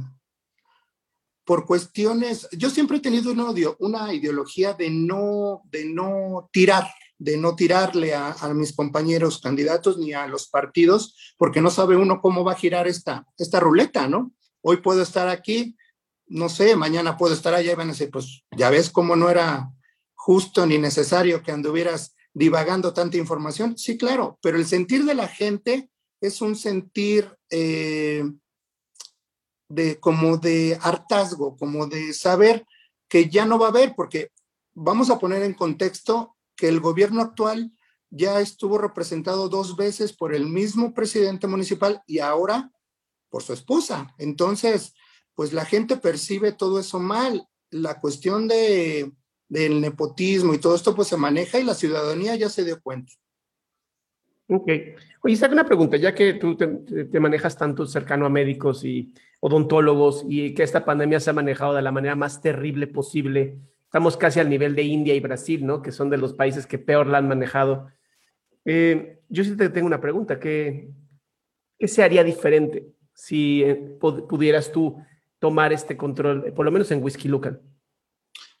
por 1.43 1.65
cuestiones, 1.65 2.47
yo 2.51 2.69
siempre 2.69 2.97
he 2.97 3.01
tenido 3.01 3.31
un 3.31 3.39
odio, 3.39 3.77
una 3.79 4.13
ideología 4.13 4.73
de 4.73 4.91
no, 4.91 5.63
de 5.71 5.85
no 5.85 6.51
tirar, 6.53 6.87
de 7.19 7.37
no 7.37 7.55
tirarle 7.55 8.15
a, 8.15 8.35
mis 8.55 8.73
compañeros 8.73 9.41
candidatos 9.41 9.97
ni 9.97 10.13
a 10.13 10.25
los 10.25 10.47
partidos, 10.47 11.35
porque 11.37 11.61
no 11.61 11.69
sabe 11.69 11.97
uno 11.97 12.21
cómo 12.21 12.45
va 12.45 12.53
a 12.53 12.57
girar 12.57 12.87
esta, 12.87 13.27
esta 13.37 13.59
ruleta, 13.59 14.07
¿no? 14.07 14.31
Hoy 14.61 14.77
puedo 14.77 15.01
estar 15.01 15.27
aquí, 15.27 15.75
no 16.27 16.47
sé, 16.47 16.77
mañana 16.77 17.17
puedo 17.17 17.33
estar 17.33 17.53
allá 17.53 17.73
y 17.73 17.75
van 17.75 17.89
a 17.89 17.91
decir, 17.91 18.09
pues 18.09 18.43
ya 18.55 18.69
ves 18.69 18.89
cómo 18.89 19.17
no 19.17 19.29
era 19.29 19.69
justo 20.15 20.65
ni 20.65 20.77
necesario 20.77 21.43
que 21.43 21.51
anduvieras 21.51 22.15
divagando 22.33 22.93
tanta 22.93 23.17
información. 23.17 23.77
Sí, 23.77 23.97
claro, 23.97 24.39
pero 24.41 24.57
el 24.57 24.65
sentir 24.65 25.03
de 25.03 25.13
la 25.13 25.27
gente 25.27 25.89
es 26.21 26.41
un 26.41 26.55
sentir 26.55 27.37
eh, 27.49 28.23
de 29.67 29.99
como 29.99 30.37
de 30.37 30.77
hartazgo, 30.81 31.57
como 31.57 31.85
de 31.87 32.13
saber 32.13 32.65
que 33.09 33.29
ya 33.29 33.45
no 33.45 33.59
va 33.59 33.67
a 33.67 33.69
haber, 33.69 33.93
porque 33.95 34.31
vamos 34.73 35.09
a 35.09 35.19
poner 35.19 35.43
en 35.43 35.53
contexto 35.53 36.37
que 36.59 36.67
el 36.67 36.79
gobierno 36.81 37.21
actual 37.21 37.71
ya 38.11 38.41
estuvo 38.41 38.77
representado 38.77 39.49
dos 39.49 39.75
veces 39.75 40.13
por 40.13 40.33
el 40.35 40.45
mismo 40.45 40.93
presidente 40.93 41.47
municipal 41.47 42.01
y 42.05 42.19
ahora 42.19 42.71
por 43.29 43.43
su 43.43 43.53
esposa. 43.53 44.13
Entonces, 44.17 44.93
pues 45.35 45.53
la 45.53 45.63
gente 45.65 45.95
percibe 45.95 46.51
todo 46.51 46.79
eso 46.79 46.99
mal. 46.99 47.47
La 47.69 47.99
cuestión 47.99 48.47
de, 48.47 49.11
del 49.47 49.79
nepotismo 49.79 50.53
y 50.53 50.57
todo 50.57 50.75
esto 50.75 50.95
pues 50.95 51.07
se 51.07 51.17
maneja 51.17 51.59
y 51.59 51.63
la 51.63 51.75
ciudadanía 51.75 52.35
ya 52.35 52.49
se 52.49 52.65
dio 52.65 52.81
cuenta. 52.81 53.13
Ok. 54.47 54.67
Oye, 55.21 55.35
saca 55.35 55.53
una 55.53 55.65
pregunta, 55.65 55.95
ya 55.97 56.15
que 56.15 56.33
tú 56.33 56.57
te, 56.57 56.67
te, 56.67 57.19
manejas 57.19 57.55
tanto 57.55 57.85
cercano 57.85 58.25
a 58.25 58.29
médicos 58.29 58.83
y 58.83 59.13
odontólogos 59.39 60.25
y 60.27 60.55
que 60.55 60.63
esta 60.63 60.83
pandemia 60.83 61.19
se 61.19 61.29
ha 61.29 61.33
manejado 61.33 61.75
de 61.75 61.83
la 61.83 61.91
manera 61.91 62.15
más 62.15 62.41
terrible 62.41 62.87
posible. 62.87 63.59
Estamos 63.89 64.17
casi 64.17 64.39
al 64.39 64.51
nivel 64.51 64.75
de 64.75 64.83
India 64.83 65.15
y 65.15 65.19
Brasil, 65.19 65.65
¿no? 65.65 65.81
Que 65.81 65.91
son 65.91 66.11
de 66.11 66.17
los 66.17 66.35
países 66.35 66.67
que 66.67 66.77
peor 66.77 67.07
la 67.07 67.17
han 67.17 67.27
manejado. 67.27 67.91
Eh, 68.63 69.19
yo 69.29 69.43
sí 69.43 69.57
te 69.57 69.67
tengo 69.69 69.87
una 69.87 69.99
pregunta. 69.99 70.39
¿Qué, 70.39 70.91
se 71.79 72.03
haría 72.03 72.23
diferente 72.23 72.85
si 73.15 73.63
eh, 73.63 73.97
pudieras 73.99 74.71
tú 74.71 75.03
tomar 75.39 75.73
este 75.73 75.97
control, 75.97 76.53
por 76.53 76.65
lo 76.65 76.71
menos 76.71 76.91
en 76.91 77.01
Whisky 77.01 77.27
Lucan? 77.27 77.59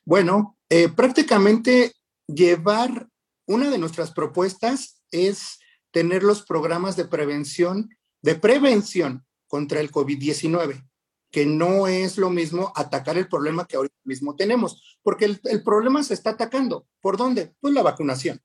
Bueno, 0.03 0.57
eh, 0.67 0.89
prácticamente 0.89 1.93
llevar 2.25 3.07
una 3.45 3.69
de 3.69 3.77
nuestras 3.77 4.11
propuestas 4.11 5.03
es 5.11 5.59
tener 5.91 6.23
los 6.23 6.41
programas 6.41 6.95
de 6.95 7.05
prevención, 7.05 7.91
de 8.23 8.33
prevención 8.33 9.27
contra 9.45 9.79
el 9.79 9.91
COVID-19, 9.91 10.88
que 11.31 11.45
no 11.45 11.87
es 11.87 12.17
lo 12.17 12.29
mismo 12.29 12.71
atacar 12.75 13.17
el 13.17 13.27
problema 13.27 13.65
que 13.67 13.75
ahora 13.75 13.89
mismo 14.03 14.35
tenemos, 14.35 14.99
porque 15.03 15.25
el, 15.25 15.41
el, 15.45 15.63
problema 15.63 16.03
se 16.03 16.13
está 16.13 16.31
atacando. 16.31 16.87
¿Por 17.01 17.17
dónde? 17.17 17.53
Pues 17.59 17.73
la 17.73 17.83
vacunación. 17.83 18.41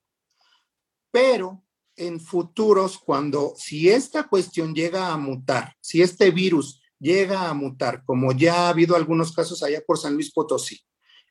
Pero 1.11 1.65
en 1.97 2.21
futuros, 2.21 2.99
cuando, 2.99 3.55
si 3.57 3.89
esta 3.89 4.25
cuestión 4.25 4.75
llega 4.75 5.13
a 5.13 5.17
mutar, 5.17 5.77
si 5.81 6.03
este 6.03 6.31
virus 6.31 6.83
llega 6.99 7.49
a 7.49 7.55
mutar, 7.55 8.05
como 8.05 8.33
ya 8.33 8.67
ha 8.67 8.69
habido 8.69 8.97
algunos 8.97 9.33
casos 9.33 9.63
allá 9.63 9.83
por 9.87 9.99
San 9.99 10.15
Luis 10.15 10.33
Potosí, 10.33 10.81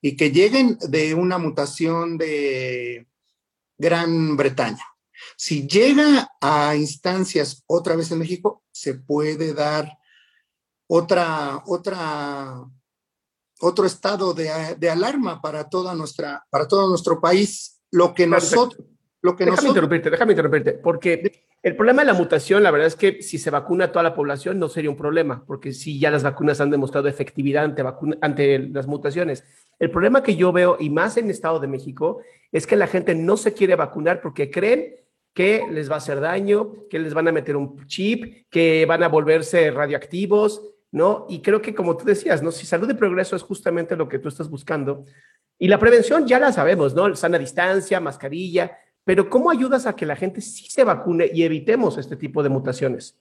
y 0.01 0.15
que 0.15 0.31
lleguen 0.31 0.77
de 0.89 1.13
una 1.13 1.37
mutación 1.37 2.17
de 2.17 3.07
Gran 3.77 4.35
Bretaña, 4.37 4.85
si 5.37 5.67
llega 5.67 6.29
a 6.41 6.75
instancias 6.75 7.63
otra 7.67 7.95
vez 7.95 8.11
en 8.11 8.19
México, 8.19 8.63
se 8.71 8.95
puede 8.95 9.53
dar 9.53 9.97
otra, 10.87 11.63
otra, 11.65 12.63
otro 13.61 13.85
estado 13.85 14.33
de, 14.33 14.49
de 14.77 14.89
alarma 14.89 15.41
para 15.41 15.69
toda 15.69 15.95
nuestra, 15.95 16.43
para 16.49 16.67
todo 16.67 16.89
nuestro 16.89 17.19
país. 17.19 17.81
Lo 17.91 18.13
que 18.13 18.25
nosotros, 18.25 18.85
lo 19.21 19.35
que 19.35 19.45
déjame 19.45 19.51
nosotros... 19.51 19.69
interrumpirte, 19.69 20.09
déjame 20.09 20.33
interrumpirte, 20.33 20.73
porque 20.73 21.43
el 21.61 21.75
problema 21.77 22.01
de 22.01 22.07
la 22.07 22.13
mutación, 22.13 22.61
la 22.61 22.71
verdad 22.71 22.87
es 22.87 22.95
que 22.95 23.21
si 23.21 23.37
se 23.37 23.49
vacuna 23.49 23.85
a 23.85 23.91
toda 23.91 24.03
la 24.03 24.15
población 24.15 24.59
no 24.59 24.67
sería 24.67 24.89
un 24.89 24.97
problema, 24.97 25.45
porque 25.45 25.71
sí 25.71 25.99
ya 25.99 26.11
las 26.11 26.23
vacunas 26.23 26.59
han 26.59 26.71
demostrado 26.71 27.07
efectividad 27.07 27.63
ante, 27.63 27.83
vacuna, 27.83 28.17
ante 28.21 28.59
las 28.59 28.87
mutaciones. 28.87 29.45
El 29.79 29.89
problema 29.91 30.23
que 30.23 30.35
yo 30.35 30.51
veo, 30.51 30.75
y 30.79 30.89
más 30.89 31.15
en 31.17 31.25
el 31.25 31.31
Estado 31.31 31.59
de 31.59 31.67
México, 31.67 32.19
es 32.51 32.67
que 32.67 32.75
la 32.75 32.87
gente 32.87 33.15
no 33.15 33.37
se 33.37 33.53
quiere 33.53 33.75
vacunar 33.75 34.21
porque 34.21 34.51
creen 34.51 34.95
que 35.33 35.65
les 35.71 35.89
va 35.89 35.95
a 35.95 35.97
hacer 35.99 36.19
daño, 36.19 36.87
que 36.89 36.99
les 36.99 37.13
van 37.13 37.27
a 37.27 37.31
meter 37.31 37.55
un 37.55 37.87
chip, 37.87 38.45
que 38.49 38.85
van 38.85 39.01
a 39.03 39.07
volverse 39.07 39.71
radioactivos, 39.71 40.61
¿no? 40.93 41.25
Y 41.27 41.41
creo 41.41 41.61
que 41.61 41.73
como 41.73 41.97
tú 41.97 42.05
decías, 42.05 42.43
¿no? 42.43 42.51
Si 42.51 42.67
salud 42.67 42.89
y 42.89 42.93
progreso 42.93 43.35
es 43.35 43.41
justamente 43.41 43.95
lo 43.95 44.07
que 44.07 44.19
tú 44.19 44.29
estás 44.29 44.47
buscando. 44.47 45.05
Y 45.57 45.67
la 45.67 45.79
prevención 45.79 46.27
ya 46.27 46.39
la 46.39 46.53
sabemos, 46.53 46.93
¿no? 46.93 47.13
Sana 47.15 47.39
distancia, 47.39 47.99
mascarilla, 47.99 48.77
pero 49.03 49.27
¿cómo 49.27 49.49
ayudas 49.49 49.87
a 49.87 49.95
que 49.95 50.05
la 50.05 50.15
gente 50.15 50.39
sí 50.39 50.69
se 50.69 50.83
vacune 50.83 51.29
y 51.33 51.43
evitemos 51.43 51.97
este 51.97 52.15
tipo 52.15 52.43
de 52.43 52.49
mutaciones? 52.49 53.17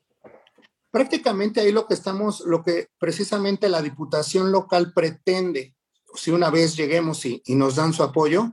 Prácticamente 0.90 1.60
ahí 1.60 1.72
lo 1.72 1.86
que 1.86 1.94
estamos, 1.94 2.40
lo 2.40 2.62
que 2.62 2.88
precisamente 2.98 3.70
la 3.70 3.80
Diputación 3.80 4.52
local 4.52 4.92
pretende, 4.94 5.74
si 6.14 6.30
una 6.30 6.50
vez 6.50 6.76
lleguemos 6.76 7.24
y, 7.24 7.42
y 7.46 7.54
nos 7.54 7.76
dan 7.76 7.94
su 7.94 8.02
apoyo, 8.02 8.52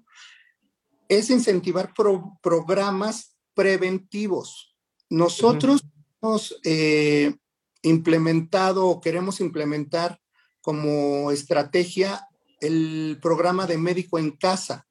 es 1.10 1.30
incentivar 1.30 1.94
pro, 1.94 2.40
programas 2.42 3.36
preventivos. 3.54 4.78
Nosotros 5.10 5.84
uh 6.22 6.30
-huh. 6.30 6.60
eh, 6.64 7.36
implementado 7.81 8.88
o 8.88 9.01
queremos 9.01 9.39
implementar 9.39 10.19
como 10.62 11.31
estrategia 11.31 12.27
el 12.62 13.17
programa 13.21 13.65
de 13.67 13.77
médico 13.77 14.19
en 14.19 14.31
casa. 14.31 14.88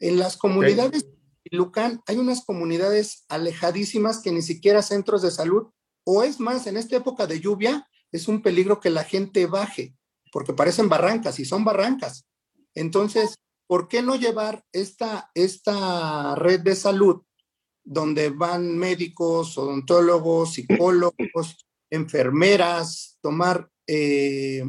En 0.00 0.18
las 0.18 0.36
comunidades 0.36 1.04
okay. 1.04 1.58
Lucan 1.58 2.02
hay 2.06 2.16
unas 2.16 2.44
comunidades 2.44 3.24
alejadísimas 3.28 4.20
que 4.22 4.32
ni 4.32 4.42
siquiera 4.42 4.82
centros 4.82 5.22
de 5.22 5.30
salud, 5.30 5.68
o 6.04 6.22
es 6.22 6.40
más, 6.40 6.66
en 6.66 6.76
esta 6.76 6.96
época 6.96 7.26
de 7.26 7.40
lluvia, 7.40 7.86
es 8.12 8.28
un 8.28 8.42
peligro 8.42 8.80
que 8.80 8.90
la 8.90 9.04
gente 9.04 9.46
baje, 9.46 9.96
porque 10.32 10.52
parecen 10.52 10.88
barrancas 10.88 11.38
y 11.38 11.44
son 11.44 11.64
barrancas. 11.64 12.24
Entonces, 12.74 13.34
¿por 13.66 13.88
qué 13.88 14.02
no 14.02 14.16
llevar 14.16 14.64
esta, 14.72 15.30
esta 15.34 16.34
red 16.34 16.60
de 16.60 16.74
salud 16.74 17.22
donde 17.84 18.30
van 18.30 18.78
médicos, 18.78 19.56
odontólogos, 19.58 20.54
psicólogos, 20.54 21.56
enfermeras, 21.90 23.18
tomar 23.20 23.70
eh, 23.86 24.64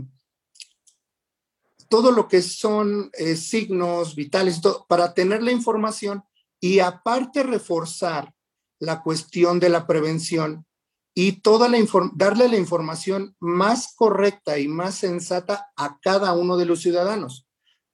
todo 1.89 2.11
lo 2.11 2.27
que 2.27 2.41
son 2.41 3.11
eh, 3.13 3.35
signos 3.35 4.15
vitales 4.15 4.61
para 4.87 5.13
tener 5.13 5.43
la 5.43 5.51
información 5.51 6.23
y 6.59 6.79
aparte 6.79 7.43
reforzar 7.43 8.33
la 8.79 9.03
cuestión 9.03 9.59
de 9.59 9.69
la 9.69 9.85
prevención 9.85 10.65
y 11.13 11.41
toda 11.41 11.67
la 11.67 11.77
darle 12.13 12.47
la 12.47 12.57
información 12.57 13.35
más 13.39 13.93
correcta 13.95 14.57
y 14.57 14.67
más 14.67 14.95
sensata 14.95 15.71
a 15.75 15.99
cada 16.01 16.33
uno 16.33 16.57
de 16.57 16.65
los 16.65 16.81
ciudadanos. 16.81 17.47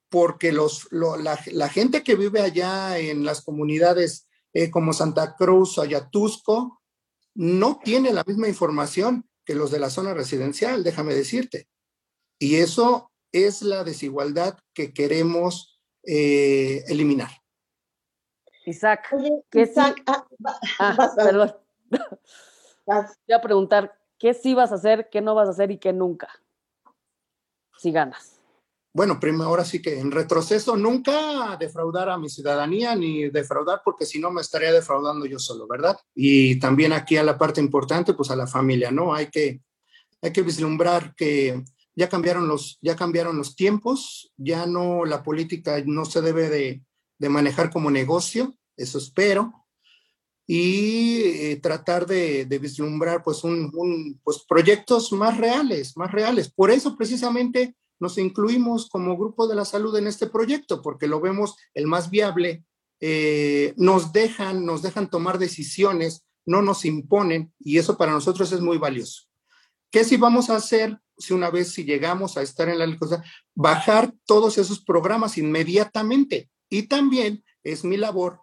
Porque 0.10 0.51
los, 0.51 0.88
la, 0.91 1.69
gente 1.69 2.03
que 2.03 2.15
vive 2.15 2.41
allá 2.41 2.98
en 3.00 3.25
las 3.25 3.41
comunidades 3.41 4.27
eh, 4.53 4.69
como 4.69 4.93
Santa 4.93 5.36
Cruz 5.36 5.77
o 5.77 5.81
Ayatusco 5.81 6.81
no 7.38 7.79
tiene 7.84 8.12
la 8.12 8.24
misma 8.25 8.48
información 8.48 9.29
que 9.46 9.53
los 9.53 9.70
de 9.70 9.79
la 9.79 9.91
zona 9.91 10.15
residencial, 10.15 10.84
déjame 10.84 11.13
decirte. 11.13 11.70
Y 12.39 12.56
eso 12.56 13.12
es 13.32 13.62
la 13.62 13.84
desigualdad 13.84 14.58
que 14.74 14.91
queremos 14.91 15.79
eh, 16.03 16.84
eliminar. 16.88 17.29
Isaac, 18.65 19.15
¿qué 19.51 19.62
Isaac, 19.62 20.01
ah, 20.08 20.27
ah, 20.79 21.13
perdón. 21.15 21.56
Voy 22.86 23.36
a 23.36 23.41
preguntar, 23.41 23.98
¿qué 24.17 24.34
sí 24.34 24.56
vas 24.56 24.72
a 24.72 24.75
hacer, 24.75 25.10
qué 25.10 25.22
no 25.22 25.36
vas 25.36 25.48
a 25.48 25.51
hacer 25.51 25.70
y 25.70 25.77
qué 25.77 25.94
nunca? 25.94 26.29
Si 27.77 27.91
ganas. 27.91 28.37
Bueno, 28.98 29.20
primero, 29.20 29.44
ahora 29.44 29.63
sí 29.63 29.80
que 29.80 30.00
en 30.00 30.10
retroceso 30.10 30.75
nunca 30.75 31.56
defraudar 31.60 32.10
a 32.10 32.18
mi 32.18 32.30
ciudadanía 32.30 32.96
ni 32.96 33.30
defraudar 33.30 33.82
porque 33.86 34.08
si 34.08 34.18
no 34.18 34.32
me 34.32 34.42
estaría 34.42 34.72
defraudando 34.72 35.27
yo 35.27 35.38
solo, 35.38 35.68
¿verdad? 35.68 35.96
Y 36.16 36.58
también 36.58 36.92
aquí 36.94 37.16
a 37.16 37.22
la 37.22 37.38
parte 37.38 37.62
importante, 37.62 38.16
pues 38.16 38.32
a 38.32 38.36
la 38.36 38.48
familia, 38.48 38.89
¿no? 38.89 39.13
Hay 39.13 39.27
que, 39.27 39.62
hay 40.20 40.32
que 40.34 40.42
vislumbrar 40.42 41.13
que 41.13 41.63
ya 41.96 42.10
cambiaron 42.10 42.48
los, 42.48 42.80
ya 42.82 42.96
cambiaron 42.96 43.38
los 43.38 43.56
tiempos, 43.56 44.34
ya 44.36 44.66
no, 44.66 45.06
la 45.06 45.22
política 45.22 45.80
no 45.86 46.04
se 46.04 46.22
debe 46.22 46.50
de, 46.50 46.82
de 47.20 47.30
manejar 47.30 47.70
como 47.70 47.92
negocio, 47.92 48.58
eso 48.75 48.98
espero, 48.98 49.68
y 50.48 51.22
eh, 51.22 51.60
tratar 51.62 52.08
de, 52.08 52.46
vislumbrar 52.60 53.22
pues, 53.22 53.44
un, 53.44 54.20
pues 54.24 54.44
proyectos 54.50 55.12
más 55.12 55.38
reales, 55.38 55.96
más 55.96 56.12
reales. 56.12 56.50
Por 56.50 56.72
eso 56.72 56.98
precisamente 56.98 57.75
nos 58.00 58.18
incluimos 58.18 58.89
como 58.89 59.18
grupo 59.18 59.48
de 59.48 59.56
la 59.56 59.66
salud 59.66 59.96
en 59.98 60.08
este 60.08 60.27
proyecto, 60.27 60.82
porque 60.82 61.08
lo 61.08 61.20
vemos 61.20 61.56
el 61.74 61.88
más 61.88 62.10
viable, 62.10 62.63
eh, 63.00 63.74
nos 63.77 64.12
dejan, 64.12 64.66
nos 64.66 64.82
dejan 64.82 65.10
tomar 65.10 65.38
decisiones, 65.38 66.25
no 66.46 66.62
nos 66.62 66.86
imponen, 66.86 67.54
y 67.60 67.77
eso 67.77 67.98
para 67.98 68.12
nosotros 68.12 68.51
es 68.51 68.62
muy 68.62 68.77
valioso. 68.77 69.24
¿Qué 69.92 70.04
si 70.04 70.18
vamos 70.18 70.50
a 70.50 70.56
hacer 70.58 71.00
si 71.18 71.34
una 71.34 71.50
vez 71.50 71.72
si 71.72 71.84
llegamos 71.84 72.38
a 72.38 72.42
estar 72.42 72.70
en 72.70 72.80
la 72.80 72.98
cosa? 72.98 73.24
Bajar 73.56 74.13
todos 74.25 74.58
esos 74.58 74.84
programas 74.84 75.38
inmediatamente. 75.38 76.50
Y 76.70 76.84
también 76.84 77.44
es 77.63 77.84
mi 77.84 77.98
labor 77.98 78.42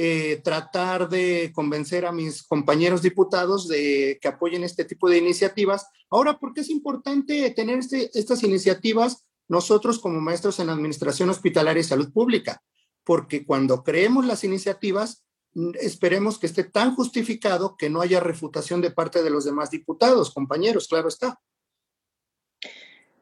eh, 0.00 0.40
tratar 0.44 1.08
de 1.08 1.50
convencer 1.52 2.06
a 2.06 2.12
mis 2.12 2.44
compañeros 2.44 3.02
diputados 3.02 3.66
de 3.66 4.16
que 4.22 4.28
apoyen 4.28 4.62
este 4.62 4.84
tipo 4.84 5.10
de 5.10 5.18
iniciativas. 5.18 5.88
Ahora, 6.08 6.38
¿por 6.38 6.54
qué 6.54 6.60
es 6.60 6.70
importante 6.70 7.50
tener 7.50 7.80
este, 7.80 8.08
estas 8.16 8.44
iniciativas 8.44 9.26
nosotros 9.48 9.98
como 9.98 10.20
maestros 10.20 10.60
en 10.60 10.70
Administración 10.70 11.30
Hospitalaria 11.30 11.80
y 11.80 11.82
Salud 11.82 12.12
Pública? 12.12 12.62
Porque 13.02 13.44
cuando 13.44 13.82
creemos 13.82 14.24
las 14.24 14.44
iniciativas, 14.44 15.24
mm, 15.54 15.70
esperemos 15.80 16.38
que 16.38 16.46
esté 16.46 16.62
tan 16.62 16.94
justificado 16.94 17.76
que 17.76 17.90
no 17.90 18.00
haya 18.00 18.20
refutación 18.20 18.80
de 18.80 18.92
parte 18.92 19.24
de 19.24 19.30
los 19.30 19.46
demás 19.46 19.72
diputados, 19.72 20.32
compañeros, 20.32 20.86
claro 20.86 21.08
está. 21.08 21.40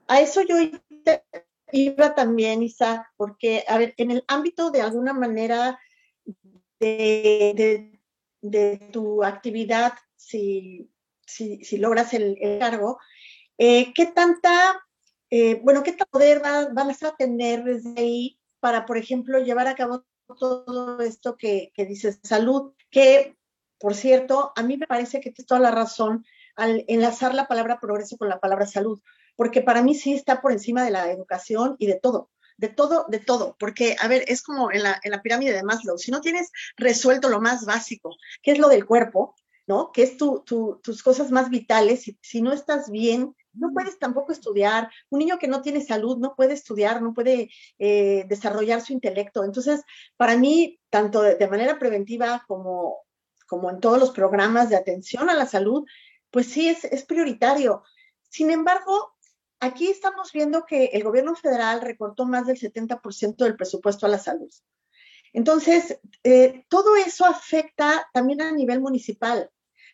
A 0.09 0.21
eso 0.21 0.43
yo 0.43 0.57
iba 1.73 2.15
también, 2.15 2.63
Isa, 2.63 3.11
porque, 3.17 3.65
a 3.67 3.79
ver, 3.79 3.95
en 3.97 4.11
el 4.11 4.25
ámbito 4.29 4.71
de 4.71 4.83
alguna 4.83 5.15
manera 5.15 5.81
de, 6.81 8.01
tu 8.93 9.25
actividad, 9.25 9.95
si, 10.17 10.91
si, 11.27 11.77
logras 11.79 12.15
el, 12.15 12.39
cargo, 12.61 12.99
eh, 13.59 13.93
¿qué 13.95 14.07
tanta, 14.07 14.85
eh, 15.31 15.61
bueno, 15.63 15.83
qué 15.83 15.97
poder 16.11 16.41
vas 16.41 17.03
a 17.03 17.17
tener 17.17 17.65
desde 17.65 17.95
ahí 17.97 18.39
para, 18.61 18.87
por 18.87 18.99
ejemplo, 18.99 19.39
llevar 19.39 19.67
a 19.67 19.75
cabo 19.75 20.05
todo 20.39 21.01
esto 21.01 21.37
que, 21.37 21.73
que 21.75 21.87
dices, 21.87 22.21
salud, 22.23 22.73
que, 22.91 23.37
por 23.79 23.95
cierto, 23.95 24.53
a 24.57 24.63
mí 24.63 24.77
me 24.77 24.87
parece 24.87 25.21
que 25.21 25.31
tienes 25.31 25.47
toda 25.47 25.61
la 25.61 25.71
razón 25.71 26.25
al 26.57 26.85
enlazar 26.89 27.35
la 27.35 27.47
palabra 27.47 27.81
progreso 27.81 28.17
con 28.17 28.29
la 28.29 28.41
palabra 28.41 28.67
salud, 28.67 29.01
porque 29.37 29.61
para 29.61 29.83
mí 29.83 29.95
sí 29.95 30.15
está 30.15 30.41
por 30.41 30.53
encima 30.53 30.85
de 30.85 30.91
la 30.91 31.11
educación 31.11 31.77
y 31.79 31.87
de 31.87 32.01
todo 32.01 32.31
de 32.57 32.69
todo, 32.69 33.07
de 33.09 33.19
todo, 33.19 33.57
porque, 33.59 33.97
a 34.01 34.09
ver, 34.09 34.25
es 34.29 34.43
como 34.43 34.71
en 34.71 34.83
la, 34.83 35.01
en 35.03 35.11
la 35.11 35.23
pirámide 35.23 35.53
de 35.53 35.63
Maslow, 35.63 35.99
si 35.99 36.11
no 36.11 36.21
tienes 36.21 36.51
resuelto 36.77 37.29
lo 37.29 37.41
más 37.41 37.65
básico, 37.65 38.17
que 38.43 38.53
es 38.53 38.59
lo 38.59 38.69
del 38.69 38.87
cuerpo, 38.87 39.35
¿no? 39.67 39.91
Que 39.93 40.03
es 40.05 40.17
tu, 40.17 40.43
tus 40.45 41.03
cosas 41.03 41.31
más 41.31 41.51
vitales, 41.51 42.03
si, 42.03 42.17
si 42.23 42.41
no 42.41 42.53
estás 42.53 42.91
bien, 42.91 43.35
no 43.57 43.73
puedes 43.73 43.99
tampoco 43.99 44.33
estudiar. 44.33 44.91
Un 45.11 45.21
niño 45.21 45.39
que 45.39 45.49
no 45.49 45.63
tiene 45.63 45.81
salud 45.81 46.19
no 46.19 46.35
puede 46.37 46.55
estudiar, 46.55 47.03
no 47.03 47.13
puede 47.15 47.51
eh, 47.79 48.25
desarrollar 48.29 48.81
su 48.81 48.93
intelecto. 48.93 49.45
Entonces, 49.45 49.83
para 50.17 50.37
mí, 50.37 50.79
tanto 50.91 51.23
de, 51.23 51.49
manera 51.49 51.79
preventiva 51.79 52.45
como, 52.47 52.99
como 53.47 53.71
en 53.71 53.81
todos 53.81 53.99
los 53.99 54.11
programas 54.11 54.69
de 54.69 54.77
atención 54.77 55.29
a 55.31 55.35
la 55.35 55.47
salud, 55.47 55.85
pues 56.31 56.47
sí 56.47 56.69
es, 56.69 56.85
es 56.85 57.05
prioritario. 57.05 57.83
Sin 58.29 58.51
embargo, 58.51 59.16
aquí 59.61 59.89
estamos 59.89 60.33
viendo 60.33 60.65
que 60.67 60.87
el 60.87 61.03
gobierno 61.03 61.35
federal 61.35 61.81
recortó 61.81 62.27
más 62.27 62.47
del 62.47 62.59
70% 62.59 63.37
del 63.37 63.57
presupuesto 63.57 64.07
a 64.07 64.09
la 64.09 64.19
salud. 64.19 64.51
Entonces, 65.33 65.99
eh, 66.25 66.65
todo 66.69 66.97
eso 66.97 67.27
afecta 67.27 68.09
también 68.13 68.41
a 68.41 68.53
nivel 68.53 68.81
municipal. 68.81 69.51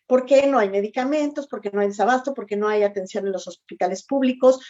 ¿Por 0.07 0.27
qué 0.27 0.47
no 0.47 0.59
hay 0.59 0.69
medicamentos? 0.69 1.47
¿Por 1.47 1.61
qué 1.61 1.71
no 1.71 1.81
hay 1.81 1.89
desabasto? 1.89 2.35
¿Por 2.35 2.47
qué 2.47 2.57
no 2.57 2.69
hay 2.69 2.83
atención 2.83 3.27
en 3.27 3.33
los 3.33 3.49
hospitales 3.49 4.05
públicos? 4.05 4.65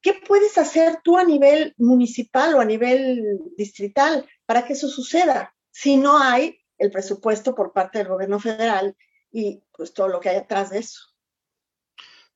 ¿Qué 0.00 0.14
puedes 0.14 0.56
hacer 0.58 1.00
tú 1.04 1.18
a 1.18 1.24
nivel 1.24 1.74
municipal 1.76 2.54
o 2.54 2.60
a 2.60 2.64
nivel 2.64 3.40
distrital 3.56 4.26
para 4.46 4.64
que 4.64 4.72
eso 4.72 4.88
suceda 4.88 5.54
si 5.70 5.96
no 5.96 6.18
hay 6.18 6.58
el 6.78 6.90
presupuesto 6.90 7.54
por 7.54 7.72
parte 7.72 7.98
del 7.98 8.08
gobierno 8.08 8.40
federal 8.40 8.96
y 9.30 9.62
pues 9.76 9.92
todo 9.92 10.08
lo 10.08 10.18
que 10.18 10.30
hay 10.30 10.36
atrás 10.36 10.70
de 10.70 10.78
eso? 10.78 11.00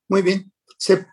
Muy 0.06 0.20
bien 0.20 0.53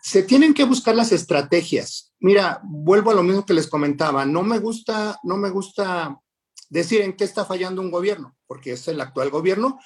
se, 0.02 0.22
tienen 0.24 0.52
que 0.52 0.64
buscar 0.64 0.94
las 0.94 1.12
estrategias. 1.12 2.12
Mira, 2.20 2.60
vuelvo 2.62 3.10
a 3.10 3.14
lo 3.14 3.22
mismo 3.22 3.46
que 3.46 3.54
les 3.54 3.66
comentaba. 3.66 4.26
No 4.26 4.42
me 4.42 4.58
gusta, 4.58 5.18
no 5.22 5.38
me 5.38 5.48
gusta 5.48 6.20
decir 6.68 7.00
en 7.00 7.14
qué 7.14 7.24
está 7.24 7.46
fallando 7.46 7.80
un 7.80 7.90
gobierno, 7.90 8.36
porque 8.46 8.72
es 8.72 8.86
el 8.88 9.00
actual 9.00 9.30
gobierno, 9.30 9.78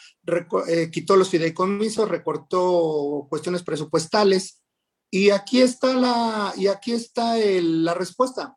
eh, 0.68 0.90
quitó 0.90 1.16
los 1.16 1.29
fideicomisos, 1.29 2.09
recortó 2.09 3.27
cuestiones 3.29 3.62
presupuestales, 3.62 4.61
y 5.11 5.31
aquí 5.31 5.61
está 5.61 5.94
la, 5.94 6.53
y 6.57 6.66
aquí 6.66 6.92
está 6.92 7.37
la 7.37 7.94
respuesta. 7.94 8.57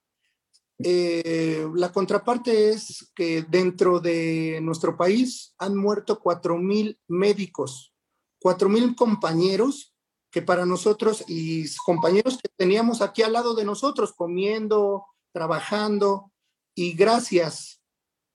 Eh, 0.80 1.68
la 1.76 1.92
contraparte 1.92 2.70
es 2.70 3.12
que 3.14 3.44
dentro 3.44 4.00
de 4.00 4.60
nuestro 4.62 4.98
país 4.98 5.54
han 5.60 5.76
muerto 5.76 6.20
cuatro 6.20 6.58
mil 6.58 7.00
médicos, 7.08 7.94
cuatro 8.40 8.68
mil 8.70 8.96
compañeros 8.96 9.94
que 10.32 10.42
para 10.42 10.66
nosotros 10.66 11.24
y 11.28 11.66
compañeros 11.86 12.38
que 12.42 12.50
teníamos 12.56 13.02
aquí 13.02 13.24
al 13.24 13.34
lado 13.34 13.56
de 13.56 13.66
nosotros, 13.66 14.14
comiendo, 14.14 15.06
trabajando, 15.32 16.32
y 16.76 16.94
gracias 16.94 17.82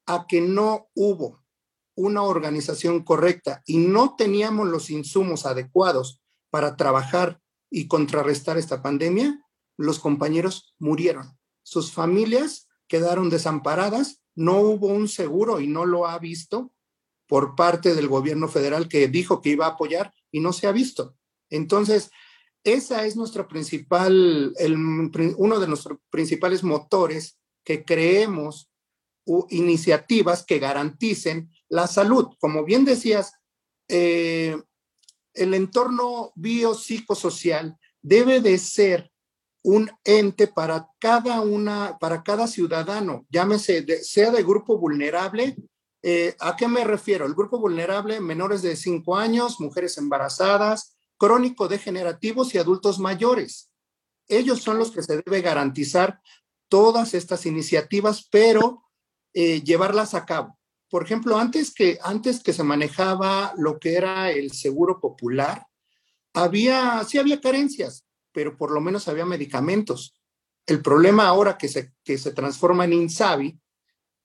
a 0.06 0.26
que 0.26 0.40
no 0.40 0.88
hubo 0.94 1.42
una 1.96 2.22
organización 2.22 3.02
correcta 3.02 3.62
y 3.66 3.78
no 3.78 4.16
teníamos 4.16 4.68
los 4.68 4.90
insumos 4.90 5.46
adecuados 5.46 6.20
para 6.50 6.76
trabajar 6.76 7.40
y 7.70 7.88
contrarrestar 7.88 8.58
esta 8.58 8.82
pandemia, 8.82 9.40
los 9.76 9.98
compañeros 9.98 10.74
murieron. 10.78 11.38
Sus 11.62 11.92
familias 11.92 12.68
quedaron 12.88 13.30
desamparadas, 13.30 14.20
no 14.34 14.60
hubo 14.60 14.88
un 14.88 15.08
seguro 15.08 15.60
y 15.60 15.66
no 15.68 15.86
lo 15.86 16.06
ha 16.06 16.18
visto 16.18 16.72
por 17.26 17.54
parte 17.54 17.94
del 17.94 18.08
gobierno 18.08 18.48
federal 18.48 18.88
que 18.88 19.08
dijo 19.08 19.40
que 19.40 19.50
iba 19.50 19.66
a 19.66 19.70
apoyar 19.70 20.12
y 20.30 20.40
no 20.40 20.52
se 20.52 20.66
ha 20.66 20.72
visto. 20.72 21.16
Entonces, 21.54 22.10
esa 22.64 23.04
es 23.04 23.14
nuestro 23.14 23.46
principal, 23.46 24.54
uno 25.36 25.60
de 25.60 25.68
nuestros 25.68 25.98
principales 26.10 26.64
motores 26.64 27.38
que 27.62 27.84
creemos 27.84 28.70
iniciativas 29.50 30.44
que 30.44 30.58
garanticen 30.58 31.50
la 31.68 31.86
salud. 31.86 32.28
Como 32.40 32.64
bien 32.64 32.84
decías, 32.84 33.34
eh, 33.88 34.56
el 35.34 35.54
entorno 35.54 36.32
biopsicosocial 36.34 37.78
debe 38.02 38.40
de 38.40 38.58
ser 38.58 39.10
un 39.62 39.90
ente 40.04 40.48
para 40.48 40.88
cada 40.98 41.40
una, 41.40 41.98
para 41.98 42.22
cada 42.22 42.46
ciudadano, 42.46 43.26
llámese, 43.30 44.04
sea 44.04 44.30
de 44.30 44.42
grupo 44.42 44.76
vulnerable. 44.78 45.56
Eh, 46.02 46.36
¿A 46.40 46.54
qué 46.54 46.68
me 46.68 46.84
refiero? 46.84 47.24
El 47.24 47.34
grupo 47.34 47.58
vulnerable, 47.58 48.20
menores 48.20 48.60
de 48.60 48.76
5 48.76 49.16
años, 49.16 49.60
mujeres 49.60 49.96
embarazadas, 49.96 50.93
crónico 51.24 51.68
degenerativos 51.68 52.54
y 52.54 52.58
adultos 52.58 52.98
mayores. 52.98 53.70
Ellos 54.28 54.60
son 54.60 54.76
los 54.76 54.90
que 54.90 55.02
se 55.02 55.22
debe 55.22 55.40
garantizar 55.40 56.20
todas 56.68 57.14
estas 57.14 57.46
iniciativas, 57.46 58.28
pero 58.30 58.82
eh, 59.32 59.62
llevarlas 59.62 60.12
a 60.12 60.26
cabo. 60.26 60.58
Por 60.90 61.02
ejemplo, 61.02 61.38
antes 61.38 61.72
que, 61.72 61.98
antes 62.02 62.42
que 62.42 62.52
se 62.52 62.62
manejaba 62.62 63.54
lo 63.56 63.78
que 63.78 63.94
era 63.94 64.30
el 64.32 64.52
seguro 64.52 65.00
popular, 65.00 65.66
había, 66.34 67.02
sí 67.04 67.16
había 67.16 67.40
carencias, 67.40 68.04
pero 68.30 68.58
por 68.58 68.70
lo 68.70 68.82
menos 68.82 69.08
había 69.08 69.24
medicamentos. 69.24 70.14
El 70.66 70.82
problema 70.82 71.26
ahora 71.26 71.56
que 71.56 71.68
se, 71.68 71.94
que 72.04 72.18
se 72.18 72.32
transforma 72.32 72.84
en 72.84 72.92
INSABI, 72.92 73.58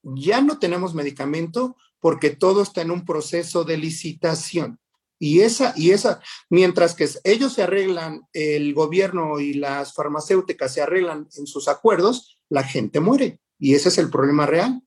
ya 0.02 0.42
no 0.42 0.58
tenemos 0.58 0.94
medicamento 0.94 1.78
porque 1.98 2.28
todo 2.28 2.60
está 2.60 2.82
en 2.82 2.90
un 2.90 3.06
proceso 3.06 3.64
de 3.64 3.78
licitación. 3.78 4.79
Y 5.22 5.42
esa, 5.42 5.74
y 5.76 5.90
esa, 5.90 6.22
mientras 6.48 6.94
que 6.94 7.06
ellos 7.24 7.52
se 7.52 7.62
arreglan, 7.62 8.22
el 8.32 8.72
gobierno 8.72 9.38
y 9.38 9.52
las 9.52 9.92
farmacéuticas 9.92 10.72
se 10.72 10.80
arreglan 10.80 11.28
en 11.36 11.46
sus 11.46 11.68
acuerdos, 11.68 12.40
la 12.48 12.62
gente 12.64 13.00
muere. 13.00 13.38
Y 13.58 13.74
ese 13.74 13.90
es 13.90 13.98
el 13.98 14.08
problema 14.08 14.46
real. 14.46 14.80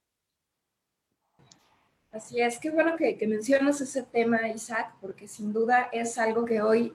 Así 2.11 2.41
es, 2.41 2.57
qué 2.57 2.71
bueno 2.71 2.95
que, 2.97 3.15
mencionas 3.27 3.79
ese 3.79 4.01
tema, 4.01 4.47
Isaac, 4.49 4.95
porque 5.01 5.27
sin 5.27 5.53
duda 5.53 5.89
es 5.91 6.17
algo 6.17 6.45
que 6.45 6.63
hoy 6.63 6.93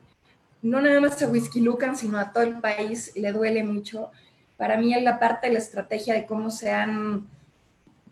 no 0.60 0.80
nada 0.80 1.00
más 1.00 1.22
a 1.22 1.28
Whisky 1.28 1.60
Lucan, 1.60 1.96
sino 1.96 2.18
a 2.18 2.32
todo 2.32 2.42
el 2.42 2.58
país 2.60 3.12
le 3.14 3.30
duele 3.30 3.62
mucho. 3.62 4.10
Para 4.56 4.76
mí, 4.76 4.92
en 4.94 5.04
la 5.04 5.20
parte 5.20 5.46
de 5.46 5.52
la 5.52 5.60
estrategia 5.60 6.14
de 6.14 6.26
cómo 6.26 6.50
se 6.50 6.72
han 6.72 7.28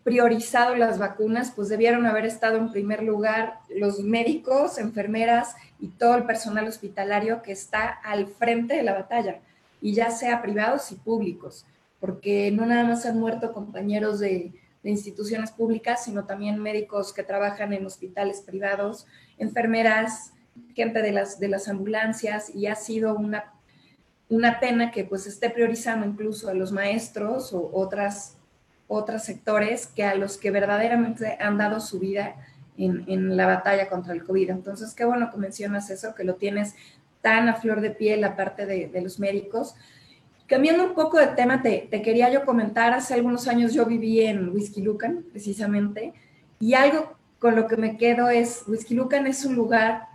priorizado 0.07 0.77
las 0.77 1.01
vacunas, 1.01 1.51
pues 1.51 1.69
debieron 1.69 2.07
haber 2.07 2.27
estado 2.27 2.59
en 2.59 2.71
primer 2.71 3.03
lugar 3.03 3.59
los 3.69 3.99
médicos, 3.99 4.79
enfermeras 4.79 5.57
y 5.81 5.89
todo 5.89 6.15
el 6.15 6.23
personal 6.23 6.69
hospitalario 6.69 7.43
que 7.43 7.51
está 7.51 7.89
al 7.89 8.29
frente 8.29 8.77
de 8.77 8.85
la 8.85 8.95
batalla, 8.95 9.41
y 9.81 9.95
ya 9.95 10.13
sea 10.13 10.43
privados 10.43 10.93
y 10.93 10.95
públicos, 10.95 11.67
porque 11.99 12.53
no 12.53 12.67
nada 12.67 12.85
más 12.85 13.05
han 13.05 13.19
muerto 13.19 13.53
compañeros 13.53 14.21
de, 14.21 14.53
instituciones 14.85 15.51
públicas, 15.51 16.05
sino 16.05 16.25
también 16.25 16.63
médicos 16.63 17.13
que 17.13 17.25
trabajan 17.25 17.73
en 17.73 17.85
hospitales 17.85 18.43
privados, 18.43 19.09
enfermeras, 19.37 20.33
gente 20.77 21.03
de 21.03 21.11
las, 21.11 21.41
de 21.41 21.49
las 21.49 21.67
ambulancias 21.67 22.55
y 22.55 22.69
ha 22.69 22.77
sido 22.77 23.17
una, 23.17 23.53
una 24.29 24.61
pena 24.61 24.93
que 24.93 25.03
pues 25.03 25.27
esté 25.27 25.51
priorizando 25.51 26.07
incluso 26.07 26.49
a 26.49 26.55
los 26.55 26.71
maestros 26.71 27.53
o 27.53 27.69
otras, 27.73 28.36
otros 28.89 29.25
sectores 29.25 29.87
que 29.87 30.05
a 30.05 30.15
los 30.15 30.39
que 30.39 30.51
verdaderamente 30.51 31.37
han 31.41 31.59
dado 31.59 31.81
su 31.81 31.99
vida 31.99 32.37
en, 32.79 33.05
en, 33.09 33.37
la 33.37 33.47
batalla 33.47 33.89
contra 33.89 34.13
el 34.13 34.25
COVID. 34.25 34.51
Entonces, 34.51 34.95
qué 34.95 35.05
bueno 35.05 35.31
que 35.31 35.39
mencionas 35.39 35.91
eso, 35.91 36.15
que 36.15 36.25
lo 36.25 36.35
tienes 36.35 36.75
tan 37.21 37.49
a 37.49 37.55
flor 37.55 37.81
de 37.81 37.91
piel 37.91 38.21
la 38.21 38.37
parte 38.37 38.67
de, 38.67 38.89
de 38.89 39.01
los 39.01 39.19
médicos. 39.19 39.75
Cambiando 40.47 40.85
un 40.85 40.95
poco 40.95 41.19
de 41.19 41.29
tema, 41.29 41.63
te, 41.63 41.89
te, 41.91 42.03
quería 42.03 42.31
yo 42.31 42.45
comentar, 42.45 42.93
hace 42.93 43.15
algunos 43.15 43.49
años 43.49 43.75
yo 43.75 43.85
viví 43.85 44.21
en 44.21 44.51
Whisky 44.51 44.83
Lucan, 44.83 45.25
precisamente, 45.33 46.13
y 46.61 46.75
algo 46.75 47.17
con 47.39 47.57
lo 47.57 47.67
que 47.67 47.77
me 47.77 47.97
quedo 47.97 48.29
es, 48.29 48.63
Whisky 48.69 48.95
Lucan 48.95 49.27
es 49.27 49.45
un 49.45 49.57
lugar 49.57 50.09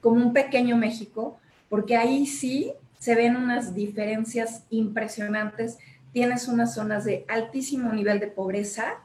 como 0.00 0.24
un 0.24 0.32
pequeño 0.32 0.76
México, 0.76 1.38
porque 1.68 1.96
ahí 1.96 2.26
sí 2.26 2.72
se 2.98 3.14
ven 3.14 3.36
unas 3.36 3.74
diferencias 3.74 4.64
impresionantes. 4.70 5.78
Tienes 6.12 6.48
unas 6.48 6.74
zonas 6.74 7.04
de 7.04 7.24
altísimo 7.28 7.92
nivel 7.92 8.20
de 8.20 8.28
pobreza, 8.28 8.96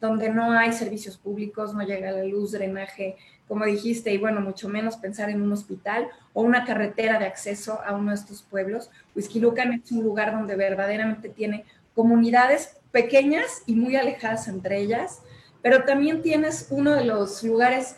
donde 0.00 0.28
no 0.28 0.52
hay 0.52 0.72
servicios 0.72 1.16
públicos, 1.18 1.74
no 1.74 1.82
llega 1.82 2.12
la 2.12 2.24
luz, 2.24 2.52
drenaje, 2.52 3.16
como 3.48 3.64
dijiste, 3.64 4.12
y 4.12 4.18
bueno, 4.18 4.40
mucho 4.40 4.68
menos 4.68 4.96
pensar 4.96 5.30
en 5.30 5.42
un 5.42 5.52
hospital 5.52 6.08
o 6.32 6.42
una 6.42 6.64
carretera 6.64 7.18
de 7.18 7.26
acceso 7.26 7.80
a 7.84 7.94
uno 7.94 8.10
de 8.10 8.16
estos 8.16 8.42
pueblos. 8.42 8.90
Huizquilucan 9.14 9.72
es 9.72 9.90
un 9.92 10.02
lugar 10.02 10.32
donde 10.32 10.56
verdaderamente 10.56 11.28
tiene 11.28 11.64
comunidades 11.94 12.76
pequeñas 12.90 13.62
y 13.66 13.74
muy 13.74 13.96
alejadas 13.96 14.48
entre 14.48 14.78
ellas, 14.80 15.22
pero 15.62 15.84
también 15.84 16.22
tienes 16.22 16.68
uno 16.70 16.94
de 16.94 17.04
los 17.04 17.42
lugares 17.42 17.96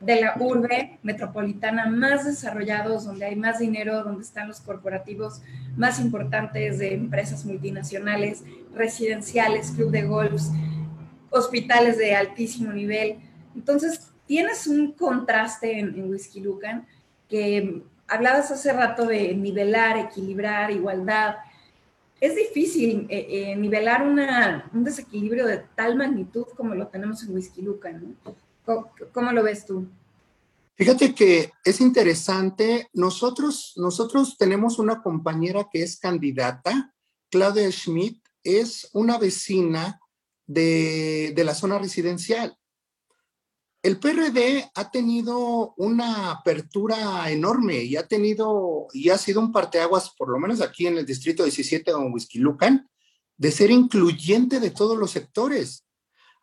de 0.00 0.20
la 0.20 0.34
urbe 0.38 0.98
metropolitana 1.02 1.86
más 1.86 2.26
desarrollados, 2.26 3.04
donde 3.04 3.24
hay 3.24 3.36
más 3.36 3.58
dinero, 3.58 4.04
donde 4.04 4.22
están 4.22 4.48
los 4.48 4.60
corporativos 4.60 5.40
más 5.76 6.00
importantes 6.00 6.78
de 6.78 6.94
empresas 6.94 7.44
multinacionales, 7.44 8.44
residenciales, 8.74 9.70
club 9.70 9.90
de 9.90 10.02
golf, 10.02 10.42
hospitales 11.30 11.96
de 11.96 12.14
altísimo 12.14 12.72
nivel. 12.72 13.16
Entonces, 13.54 14.12
tienes 14.26 14.66
un 14.66 14.92
contraste 14.92 15.78
en, 15.78 15.94
en 15.98 16.10
Whisky 16.10 16.40
Lucan 16.40 16.86
que 17.28 17.82
hablabas 18.06 18.50
hace 18.50 18.72
rato 18.72 19.06
de 19.06 19.34
nivelar, 19.34 19.96
equilibrar, 19.96 20.70
igualdad. 20.70 21.36
Es 22.20 22.34
difícil 22.36 23.06
eh, 23.08 23.26
eh, 23.28 23.56
nivelar 23.56 24.02
una, 24.06 24.68
un 24.72 24.84
desequilibrio 24.84 25.46
de 25.46 25.62
tal 25.74 25.96
magnitud 25.96 26.46
como 26.56 26.74
lo 26.74 26.88
tenemos 26.88 27.22
en 27.24 27.34
Whisky 27.34 27.62
Lucan. 27.62 28.16
¿no? 28.24 28.34
¿Cómo, 29.12 29.32
lo 29.32 29.42
ves 29.42 29.64
tú? 29.64 29.88
Fíjate 30.74 31.14
que 31.14 31.52
es 31.64 31.80
interesante. 31.80 32.88
Nosotros, 32.92 33.72
nosotros 33.76 34.36
tenemos 34.36 34.78
una 34.78 35.02
compañera 35.02 35.68
que 35.72 35.82
es 35.82 35.98
candidata, 35.98 36.92
Claudia 37.30 37.70
Schmidt, 37.70 38.20
es 38.42 38.90
una 38.92 39.18
vecina 39.18 40.00
de, 40.46 41.32
de 41.34 41.44
la 41.44 41.54
zona 41.54 41.78
residencial. 41.78 42.56
El 43.82 44.00
PRD 44.00 44.68
ha 44.74 44.90
tenido 44.90 45.72
una 45.76 46.32
apertura 46.32 47.30
enorme 47.30 47.84
y 47.84 47.94
ha 47.94 48.06
tenido 48.08 48.88
y 48.92 49.10
ha 49.10 49.18
sido 49.18 49.40
un 49.40 49.52
parteaguas, 49.52 50.10
por 50.18 50.28
lo 50.28 50.40
menos 50.40 50.60
aquí 50.60 50.88
en 50.88 50.98
el 50.98 51.06
distrito 51.06 51.44
17 51.44 51.92
de 51.92 51.96
Whisky 51.96 52.40
Lucan, 52.40 52.90
de 53.36 53.52
ser 53.52 53.70
incluyente 53.70 54.58
de 54.58 54.70
todos 54.70 54.98
los 54.98 55.12
sectores. 55.12 55.85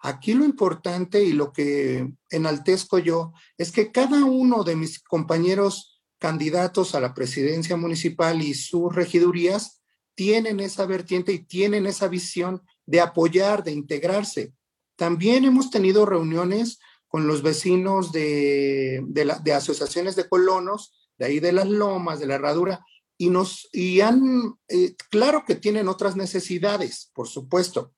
Aquí 0.06 0.34
lo 0.34 0.44
importante 0.44 1.24
y 1.24 1.32
lo 1.32 1.54
que 1.54 2.13
enaltezco 2.30 3.00
yo 3.00 3.32
es 3.58 3.72
que 3.72 3.89
cada 3.89 4.26
uno 4.26 4.66
de 4.66 4.76
mis 4.76 5.02
compañeros 5.02 6.02
candidatos 6.20 6.94
a 6.94 7.00
la 7.00 7.13
presidencia 7.13 7.78
municipal 7.78 8.42
y 8.42 8.54
sus 8.54 8.94
regidurías 8.94 9.82
tienen 10.13 10.60
esa 10.60 10.86
vertiente 10.86 11.32
y 11.32 11.39
tienen 11.46 11.86
esa 11.86 12.10
visión 12.10 12.63
de 12.86 13.00
apoyar, 13.00 13.63
de 13.63 13.72
integrarse. 13.72 14.54
También 14.98 15.46
hemos 15.46 15.70
tenido 15.70 16.06
reuniones 16.06 16.80
con 17.08 17.26
los 17.26 17.42
vecinos 17.42 18.12
de, 18.12 19.02
de, 19.08 19.54
asociaciones 19.54 20.18
de 20.18 20.28
colonos, 20.28 20.92
de 21.18 21.28
ahí 21.28 21.39
de 21.39 21.54
las 21.54 21.70
lomas, 21.70 22.20
de 22.20 22.28
la 22.28 22.36
herradura, 22.36 22.86
y 23.18 23.30
nos, 23.30 23.70
y 23.72 24.02
han, 24.02 24.56
eh, 24.68 24.96
claro 25.10 25.46
que 25.48 25.56
tienen 25.56 25.88
otras 25.88 26.18
necesidades, 26.18 27.10
por 27.13 27.30
supuesto, 27.30 27.94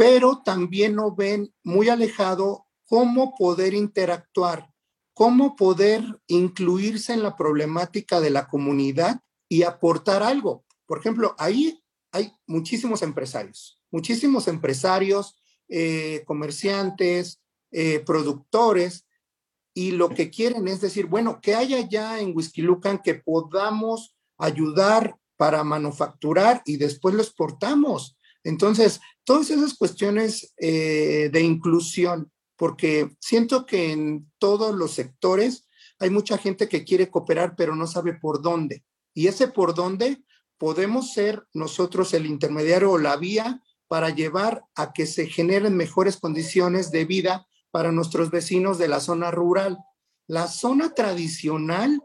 pero 0.00 0.40
también 0.42 0.94
no 0.94 1.14
ven 1.14 1.52
muy 1.62 1.90
alejado 1.90 2.66
cómo 2.86 3.34
poder 3.36 3.74
interactuar, 3.74 4.70
cómo 5.12 5.56
poder 5.56 6.02
incluirse 6.26 7.12
en 7.12 7.22
la 7.22 7.36
problemática 7.36 8.18
de 8.18 8.30
la 8.30 8.48
comunidad 8.48 9.20
y 9.46 9.62
aportar 9.62 10.22
algo. 10.22 10.64
Por 10.86 11.00
ejemplo, 11.00 11.34
ahí 11.36 11.84
hay 12.12 12.32
muchísimos 12.46 13.02
empresarios, 13.02 13.78
muchísimos 13.90 14.48
empresarios, 14.48 15.38
eh, 15.68 16.22
comerciantes, 16.24 17.42
eh, 17.70 18.00
productores, 18.00 19.04
y 19.74 19.90
lo 19.90 20.08
que 20.08 20.30
quieren 20.30 20.66
es 20.66 20.80
decir, 20.80 21.08
bueno, 21.08 21.42
que 21.42 21.54
haya 21.54 21.86
ya 21.86 22.20
en 22.20 22.34
Whisky 22.34 22.62
Lucan 22.62 23.02
que 23.04 23.16
podamos 23.16 24.16
ayudar 24.38 25.18
para 25.36 25.62
manufacturar 25.62 26.62
y 26.64 26.78
después 26.78 27.14
lo 27.14 27.20
exportamos. 27.20 28.16
Entonces, 28.44 29.00
todas 29.24 29.50
esas 29.50 29.74
cuestiones 29.74 30.54
eh, 30.58 31.30
de 31.32 31.40
inclusión, 31.42 32.30
porque 32.56 33.10
siento 33.20 33.66
que 33.66 33.92
en 33.92 34.30
todos 34.38 34.74
los 34.74 34.92
sectores 34.92 35.68
hay 35.98 36.10
mucha 36.10 36.38
gente 36.38 36.68
que 36.68 36.84
quiere 36.84 37.10
cooperar, 37.10 37.54
pero 37.56 37.76
no 37.76 37.86
sabe 37.86 38.14
por 38.14 38.42
dónde. 38.42 38.84
Y 39.14 39.26
ese 39.26 39.48
por 39.48 39.74
dónde 39.74 40.22
podemos 40.58 41.12
ser 41.12 41.44
nosotros 41.52 42.12
el 42.14 42.26
intermediario 42.26 42.92
o 42.92 42.98
la 42.98 43.16
vía 43.16 43.62
para 43.88 44.10
llevar 44.10 44.62
a 44.74 44.92
que 44.92 45.06
se 45.06 45.26
generen 45.26 45.76
mejores 45.76 46.16
condiciones 46.16 46.90
de 46.90 47.04
vida 47.04 47.46
para 47.70 47.92
nuestros 47.92 48.30
vecinos 48.30 48.78
de 48.78 48.88
la 48.88 49.00
zona 49.00 49.30
rural. 49.30 49.78
La 50.26 50.48
zona 50.48 50.94
tradicional 50.94 52.00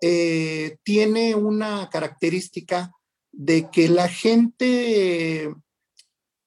eh, 0.00 0.78
tiene 0.82 1.34
una 1.34 1.90
característica 1.90 2.92
de 3.32 3.70
que 3.70 3.88
la 3.88 4.08
gente 4.08 5.54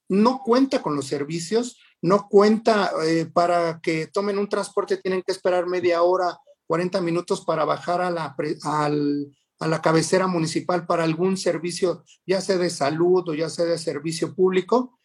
no 0.09 0.41
cuenta 0.43 0.81
con 0.81 0.95
los 0.95 1.07
servicios, 1.07 1.77
no 2.01 2.27
cuenta 2.27 2.91
eh, 3.05 3.25
para 3.25 3.79
que 3.81 4.07
tomen 4.07 4.37
un 4.37 4.49
transporte, 4.49 4.97
tienen 4.97 5.23
que 5.23 5.31
esperar 5.31 5.67
media 5.67 6.03
hora, 6.03 6.37
40 6.67 7.01
minutos 7.01 7.43
para 7.45 7.65
bajar 7.65 8.01
a 8.01 8.11
la, 8.11 8.35
a 9.59 9.67
la 9.67 9.81
cabecera 9.81 10.27
municipal 10.27 10.85
para 10.85 11.03
algún 11.03 11.37
servicio, 11.37 12.03
ya 12.25 12.41
sea 12.41 12.57
de 12.57 12.69
salud 12.69 13.27
o 13.29 13.33
ya 13.33 13.49
sea 13.49 13.65
de 13.65 13.77
servicio 13.77 14.35
público. 14.35 14.99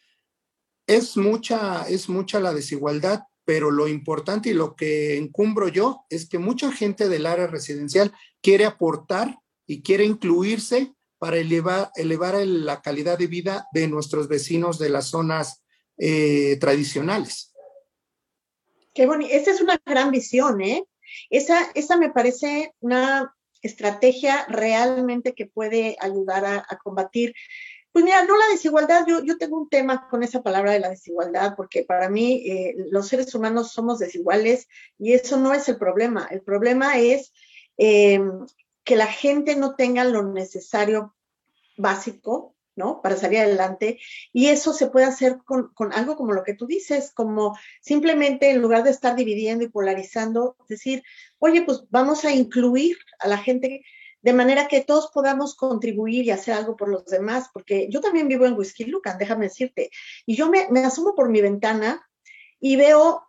Es 0.87 1.15
mucha, 1.15 1.87
es 1.87 2.09
mucha 2.09 2.39
la 2.39 2.53
desigualdad, 2.53 3.23
pero 3.45 3.71
lo 3.71 3.87
importante 3.87 4.49
y 4.49 4.53
lo 4.53 4.75
que 4.75 5.17
encumbro 5.17 5.69
yo 5.69 6.05
es 6.09 6.27
que 6.27 6.37
mucha 6.37 6.71
gente 6.71 7.07
del 7.07 7.25
área 7.25 7.47
residencial 7.47 8.11
quiere 8.41 8.65
aportar 8.65 9.39
y 9.65 9.81
quiere 9.81 10.03
incluirse 10.03 10.93
para 11.19 11.37
elevar, 11.37 11.91
elevar 11.95 12.35
la 12.35 12.81
calidad 12.81 13.17
de 13.17 13.27
vida 13.27 13.67
de 13.73 13.87
nuestros 13.87 14.27
vecinos 14.27 14.79
de 14.79 14.89
las 14.89 15.07
zonas 15.07 15.63
eh, 15.97 16.57
tradicionales. 16.59 17.53
Qué 18.93 19.05
bonito. 19.05 19.33
Esa 19.33 19.51
es 19.51 19.61
una 19.61 19.79
gran 19.85 20.11
visión, 20.11 20.61
¿eh? 20.61 20.85
Esa, 21.29 21.69
esa 21.75 21.97
me 21.97 22.09
parece 22.09 22.73
una 22.79 23.35
estrategia 23.61 24.45
realmente 24.47 25.33
que 25.33 25.45
puede 25.45 25.97
ayudar 25.99 26.45
a, 26.45 26.77
combatir. 26.81 27.33
Pues 27.91 28.05
mira, 28.05 28.23
no 28.23 28.37
la 28.37 28.47
desigualdad, 28.51 29.05
yo, 29.07 29.23
yo, 29.23 29.37
tengo 29.37 29.59
un 29.59 29.69
tema 29.69 30.07
con 30.09 30.23
esa 30.23 30.41
palabra 30.41 30.71
de 30.71 30.79
la 30.79 30.89
desigualdad, 30.89 31.55
porque 31.57 31.83
para 31.83 32.07
mí 32.09 32.43
eh, 32.47 32.75
los 32.91 33.07
seres 33.07 33.33
humanos 33.35 33.73
somos 33.73 33.99
desiguales 33.99 34.67
y 34.97 35.13
eso 35.13 35.37
no 35.37 35.53
es 35.53 35.67
el 35.67 35.77
problema. 35.77 36.27
El 36.31 36.41
problema 36.41 36.97
es 36.97 37.33
eh, 37.77 38.21
que 38.89 38.95
la 38.95 39.05
gente 39.05 39.55
no 39.55 39.75
tenga 39.75 40.03
lo 40.03 40.23
necesario 40.23 41.15
básico, 41.77 42.55
¿no? 42.75 43.03
Para 43.03 43.15
salir 43.15 43.37
adelante. 43.37 43.99
Y 44.33 44.47
eso 44.47 44.73
se 44.73 44.87
puede 44.87 45.05
hacer 45.05 45.37
con, 45.45 45.93
algo 45.93 46.15
como 46.15 46.33
lo 46.33 46.43
que 46.43 46.55
tú 46.55 46.65
dices, 46.65 47.11
como 47.11 47.55
simplemente 47.81 48.49
en 48.49 48.63
lugar 48.63 48.83
de 48.83 48.89
estar 48.89 49.15
dividiendo 49.15 49.63
y 49.63 49.69
polarizando, 49.69 50.57
decir, 50.67 51.03
oye, 51.37 51.61
pues 51.61 51.83
vamos 51.91 52.25
a 52.25 52.31
incluir 52.31 52.97
a 53.19 53.27
la 53.27 53.37
gente 53.37 53.85
de 54.23 54.33
manera 54.33 54.67
que 54.67 54.81
todos 54.81 55.11
podamos 55.13 55.53
contribuir 55.53 56.25
y 56.25 56.31
hacer 56.31 56.55
algo 56.55 56.75
por 56.75 56.89
los 56.89 57.05
demás, 57.05 57.51
porque 57.53 57.89
yo 57.91 58.01
también 58.01 58.27
vivo 58.27 58.47
en 58.47 58.57
Whisky 58.57 58.85
Lucan, 58.85 59.19
déjame 59.19 59.45
decirte, 59.45 59.91
y 60.25 60.35
yo 60.35 60.49
me, 60.49 60.67
me 60.71 60.79
asomo 60.79 61.13
por 61.13 61.29
mi 61.29 61.41
ventana 61.41 62.09
y 62.59 62.75
veo 62.75 63.21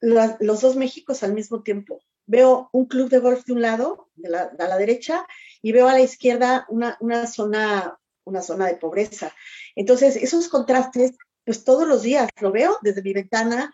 los 0.00 0.60
dos 0.60 0.74
Méxicos 0.74 1.22
al 1.22 1.32
mismo 1.32 1.62
tiempo 1.62 2.00
veo 2.26 2.68
un 2.72 2.86
club 2.86 3.08
de 3.08 3.18
golf 3.18 3.44
de 3.44 3.52
un 3.52 3.62
lado, 3.62 4.08
de 4.14 4.28
la, 4.28 4.50
a 4.58 4.68
la 4.68 4.76
derecha, 4.76 5.26
y 5.62 5.72
veo 5.72 5.88
a 5.88 5.92
la 5.92 6.00
izquierda 6.00 6.66
una, 6.68 6.96
una, 7.00 7.26
zona, 7.26 7.98
una 8.24 8.42
zona 8.42 8.66
de 8.66 8.76
pobreza. 8.76 9.32
Entonces, 9.74 10.16
esos 10.16 10.48
contrastes, 10.48 11.16
pues 11.44 11.64
todos 11.64 11.86
los 11.86 12.02
días 12.02 12.28
lo 12.40 12.52
veo 12.52 12.78
desde 12.82 13.02
mi 13.02 13.12
ventana, 13.12 13.72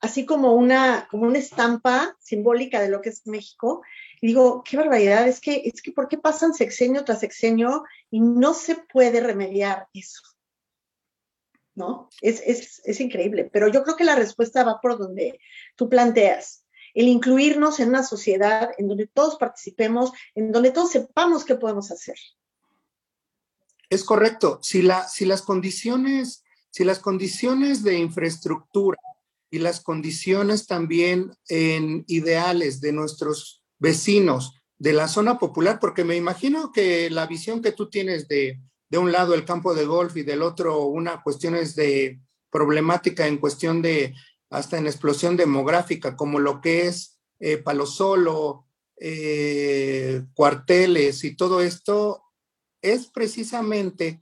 así 0.00 0.26
como 0.26 0.54
una, 0.54 1.06
como 1.10 1.24
una 1.24 1.38
estampa 1.38 2.16
simbólica 2.18 2.80
de 2.80 2.88
lo 2.88 3.00
que 3.00 3.10
es 3.10 3.26
México. 3.26 3.82
Y 4.20 4.28
digo, 4.28 4.62
qué 4.64 4.76
barbaridad, 4.76 5.26
es 5.28 5.40
que, 5.40 5.62
es 5.64 5.80
que, 5.80 5.92
¿por 5.92 6.08
qué 6.08 6.18
pasan 6.18 6.54
sexenio 6.54 7.04
tras 7.04 7.20
sexenio 7.20 7.84
y 8.10 8.20
no 8.20 8.52
se 8.52 8.76
puede 8.76 9.20
remediar 9.20 9.86
eso? 9.94 10.22
¿No? 11.74 12.10
Es, 12.20 12.42
es, 12.44 12.82
es 12.84 13.00
increíble, 13.00 13.48
pero 13.50 13.68
yo 13.68 13.82
creo 13.82 13.96
que 13.96 14.04
la 14.04 14.16
respuesta 14.16 14.62
va 14.62 14.80
por 14.80 14.98
donde 14.98 15.40
tú 15.74 15.88
planteas 15.88 16.61
el 16.94 17.08
incluirnos 17.08 17.80
en 17.80 17.90
una 17.90 18.02
sociedad 18.02 18.70
en 18.78 18.88
donde 18.88 19.06
todos 19.06 19.36
participemos, 19.36 20.12
en 20.34 20.52
donde 20.52 20.70
todos 20.70 20.90
sepamos 20.90 21.44
qué 21.44 21.54
podemos 21.54 21.90
hacer. 21.90 22.16
Es 23.88 24.04
correcto. 24.04 24.58
Si, 24.62 24.82
la, 24.82 25.06
si, 25.08 25.24
las 25.24 25.42
condiciones, 25.42 26.44
si 26.70 26.84
las 26.84 26.98
condiciones 26.98 27.82
de 27.82 27.98
infraestructura 27.98 28.98
y 29.50 29.58
las 29.58 29.80
condiciones 29.80 30.66
también 30.66 31.32
en 31.48 32.04
ideales 32.06 32.80
de 32.80 32.92
nuestros 32.92 33.62
vecinos 33.78 34.54
de 34.78 34.92
la 34.92 35.08
zona 35.08 35.38
popular, 35.38 35.78
porque 35.78 36.04
me 36.04 36.16
imagino 36.16 36.72
que 36.72 37.10
la 37.10 37.26
visión 37.26 37.60
que 37.60 37.72
tú 37.72 37.88
tienes 37.90 38.26
de, 38.28 38.60
de 38.88 38.98
un 38.98 39.12
lado 39.12 39.34
el 39.34 39.44
campo 39.44 39.74
de 39.74 39.84
golf 39.84 40.16
y 40.16 40.22
del 40.22 40.42
otro 40.42 40.86
una 40.86 41.22
cuestión 41.22 41.54
es 41.54 41.74
de 41.76 42.20
problemática 42.50 43.26
en 43.26 43.38
cuestión 43.38 43.80
de 43.80 44.14
hasta 44.52 44.76
en 44.76 44.86
explosión 44.86 45.36
demográfica, 45.36 46.14
como 46.14 46.38
lo 46.38 46.60
que 46.60 46.86
es 46.86 47.18
eh, 47.40 47.56
Palo 47.56 47.86
Solo, 47.86 48.66
eh, 48.96 50.24
cuarteles 50.34 51.24
y 51.24 51.34
todo 51.34 51.62
esto, 51.62 52.22
es 52.82 53.06
precisamente 53.06 54.20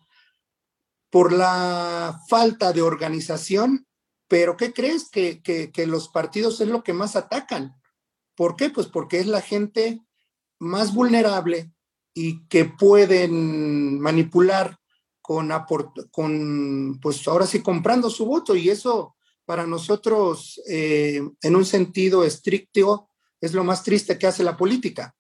por 1.11 1.33
la 1.33 2.21
falta 2.29 2.73
de 2.73 2.81
organización, 2.81 3.89
pero 4.29 4.57
¿qué 4.57 4.73
crees? 4.73 5.11
Que, 5.11 5.43
que, 5.43 5.87
los 5.89 6.09
partidos 6.09 6.61
es 6.61 6.69
lo 6.69 6.85
que 6.85 6.93
más 6.93 7.17
atacan. 7.17 7.75
¿Por 8.37 8.55
qué? 8.55 8.71
Pues 8.71 8.87
porque 8.87 9.19
es 9.19 9.27
la 9.27 9.41
gente 9.41 10.01
más 10.61 10.95
vulnerable 10.95 11.73
y 12.15 12.47
que 12.47 12.67
pueden 12.67 13.99
manipular 13.99 14.79
con, 15.21 15.51
con 16.13 17.01
pues 17.03 17.27
ahora 17.27 17.47
sí 17.47 17.61
comprando 17.61 18.09
su 18.09 18.25
voto 18.27 18.55
y 18.55 18.71
eso 18.71 19.17
para 19.51 19.67
nosotros, 19.67 20.63
eh, 20.69 21.21
en 21.43 21.57
un 21.57 21.65
sentido 21.65 22.23
estricto, 22.23 23.09
es 23.41 23.53
lo 23.53 23.65
más 23.65 23.83
triste 23.83 24.17
que 24.17 24.29
hace 24.29 24.45
la 24.45 24.57
política. 24.57 25.17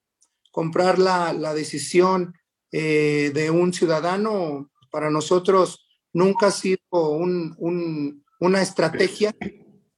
Comprar 0.53 1.01
la, 1.01 1.53
decisión 1.53 2.33
eh, 2.71 3.33
de 3.35 3.51
un 3.51 3.73
ciudadano, 3.73 4.71
para 4.93 5.11
nosotros 5.11 5.85
nunca 6.13 6.47
ha 6.47 6.51
sido 6.53 6.79
una 6.93 8.63
estrategia, 8.63 9.35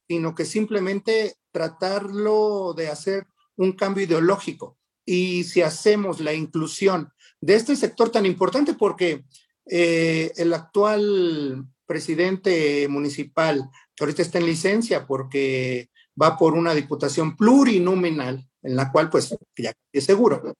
sino 0.07 0.33
que 0.33 0.45
simplemente 0.45 1.35
tratarlo 1.51 2.73
de 2.75 2.87
hacer 2.87 3.27
un 3.55 3.73
cambio 3.73 4.03
ideológico. 4.03 4.79
Y 5.05 5.43
si 5.43 5.61
hacemos 5.61 6.19
la 6.19 6.33
inclusión 6.33 7.13
de 7.39 7.53
este 7.53 7.75
sector 7.75 8.09
tan 8.09 8.25
importante, 8.25 8.73
porque 8.73 9.25
eh, 9.67 10.31
el 10.37 10.55
actual 10.55 11.67
presidente 11.85 12.87
municipal 12.87 13.69
ahorita 13.99 14.21
está 14.21 14.39
en 14.39 14.45
licencia 14.45 15.05
porque 15.05 15.89
va 16.19 16.37
por 16.37 16.53
una 16.53 16.73
diputación 16.73 17.35
plurinominal, 17.35 18.47
en 18.61 18.75
la 18.75 18.91
cual 18.91 19.09
pues 19.09 19.35
ya 19.57 19.73
es 19.91 20.03
seguro. 20.03 20.53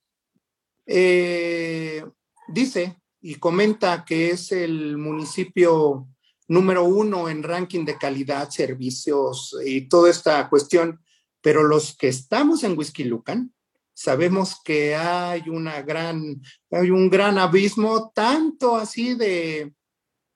Eh, 0.86 2.04
dice 2.48 2.98
y 3.22 3.36
comenta 3.36 4.04
que 4.04 4.32
es 4.32 4.52
el 4.52 4.98
municipio 4.98 6.08
número 6.50 6.84
uno 6.84 7.30
en 7.30 7.42
ranking 7.42 7.86
de 7.86 7.98
calidad, 7.98 8.50
servicios 8.50 9.56
y 9.66 9.88
toda 9.88 10.10
esta 10.10 10.50
cuestión, 10.50 11.00
pero 11.42 11.64
los 11.64 11.96
que 11.96 12.10
estamos 12.10 12.64
en 12.64 12.78
Whisky 12.78 13.06
Lucan 13.06 13.54
sabemos 13.94 14.60
que 14.64 14.96
hay 14.96 15.48
una 15.48 15.82
gran, 15.84 16.42
hay 16.72 16.90
un 16.90 17.10
gran 17.10 17.38
abismo, 17.38 18.12
tanto 18.14 18.76
así 18.76 19.14
de 19.14 19.74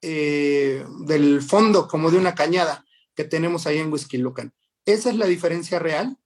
eh, 0.02 0.86
del 1.06 1.42
fondo 1.42 1.88
como 1.88 2.12
de 2.12 2.18
una 2.18 2.36
cañada 2.36 2.86
que 3.18 3.24
tenemos 3.24 3.66
ahí 3.66 3.80
en 3.80 3.92
Whisky 3.92 4.18
Lucan. 4.18 4.54
Esa 4.86 5.10
es 5.10 5.18
la 5.18 5.26
diferencia 5.26 5.80
real 5.80 6.18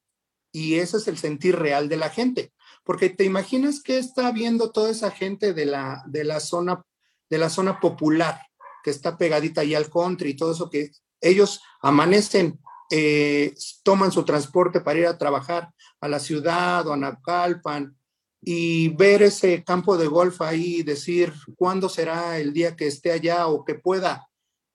y 0.51 0.75
ese 0.75 0.97
es 0.97 1.08
el 1.08 1.17
sentir 1.17 1.56
real 1.58 1.88
de 1.88 1.95
la 1.95 2.10
gente. 2.10 2.54
Porque 2.84 3.10
te 3.10 3.23
imaginas 3.23 3.82
que 3.82 3.97
está 3.97 4.30
viendo 4.32 4.71
toda 4.71 4.91
esa 4.91 5.10
gente 5.10 5.54
de 5.54 5.65
la, 5.65 6.04
de 6.06 6.25
la, 6.25 6.41
zona, 6.41 6.84
de 7.30 7.38
la 7.38 7.49
zona 7.49 7.80
popular 7.80 8.41
que 8.84 8.89
está 8.89 9.17
pegadita 9.17 9.62
ahí 9.62 9.73
al 9.73 9.89
country 9.89 10.32
y 10.32 10.36
todo 10.36 10.51
eso 10.51 10.69
que 10.69 10.91
ellos 11.21 11.62
amanecen, 11.82 12.60
eh, 12.89 13.54
toman 13.84 14.12
su 14.12 14.25
transporte 14.25 14.82
para 14.82 14.99
ir 14.99 15.08
a 15.08 15.17
trabajar 15.17 15.69
a 16.01 16.10
la 16.10 16.19
ciudad 16.19 16.86
o 16.88 16.93
a 16.93 16.97
Napalpan 16.97 17.95
y 18.41 18.89
ver 18.89 19.21
ese 19.21 19.63
campo 19.63 19.97
de 19.97 20.08
golf 20.08 20.41
ahí 20.41 20.77
y 20.77 20.84
decir 20.84 21.32
cuándo 21.56 21.88
será 21.88 22.38
el 22.38 22.51
día 22.51 22.75
que 22.75 22.88
esté 22.88 23.12
allá 23.13 23.47
o 23.47 23.63
que 23.63 23.75
pueda 23.75 24.27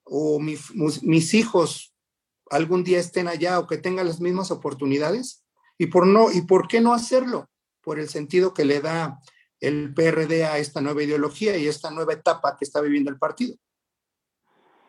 o 0.03 0.39
mis 0.39 1.33
hijos 1.33 1.93
algún 2.49 2.83
día 2.83 2.99
estén 2.99 3.27
allá 3.27 3.59
o 3.59 3.67
que 3.67 3.77
tengan 3.77 4.07
las 4.07 4.19
mismas 4.19 4.51
oportunidades 4.51 5.45
y 5.77 5.87
por 5.87 6.07
no 6.07 6.31
y 6.31 6.41
por 6.41 6.67
qué 6.67 6.81
no 6.81 6.93
hacerlo 6.93 7.49
por 7.81 7.99
el 7.99 8.09
sentido 8.09 8.53
que 8.53 8.65
le 8.65 8.81
da 8.81 9.19
el 9.59 9.93
PRD 9.93 10.45
a 10.45 10.57
esta 10.57 10.81
nueva 10.81 11.03
ideología 11.03 11.57
y 11.57 11.67
esta 11.67 11.89
nueva 11.89 12.13
etapa 12.13 12.55
que 12.57 12.65
está 12.65 12.81
viviendo 12.81 13.09
el 13.09 13.17
partido. 13.17 13.55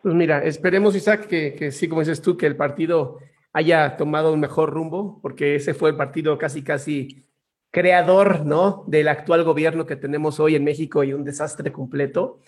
Pues 0.03 0.15
mira, 0.15 0.43
esperemos 0.43 0.95
Isaac 0.95 1.27
que, 1.27 1.53
que 1.55 1.71
sí 1.71 1.87
como 1.87 2.01
dices 2.01 2.21
tú 2.21 2.37
que 2.37 2.45
el 2.45 2.55
partido 2.55 3.19
haya 3.51 3.97
tomado 3.97 4.31
un 4.31 4.39
mejor 4.39 4.71
rumbo 4.71 5.19
porque 5.21 5.55
ese 5.55 5.73
fue 5.73 5.89
el 5.89 5.97
partido 5.97 6.37
casi 6.37 6.63
casi 6.63 7.29
creador, 7.71 8.45
¿no? 8.45 8.83
Del 8.87 9.07
actual 9.07 9.43
gobierno 9.43 9.85
que 9.85 9.95
tenemos 9.95 10.39
hoy 10.39 10.55
en 10.55 10.63
México 10.63 11.03
y 11.03 11.13
un 11.13 11.23
desastre 11.23 11.71
completo. 11.71 12.39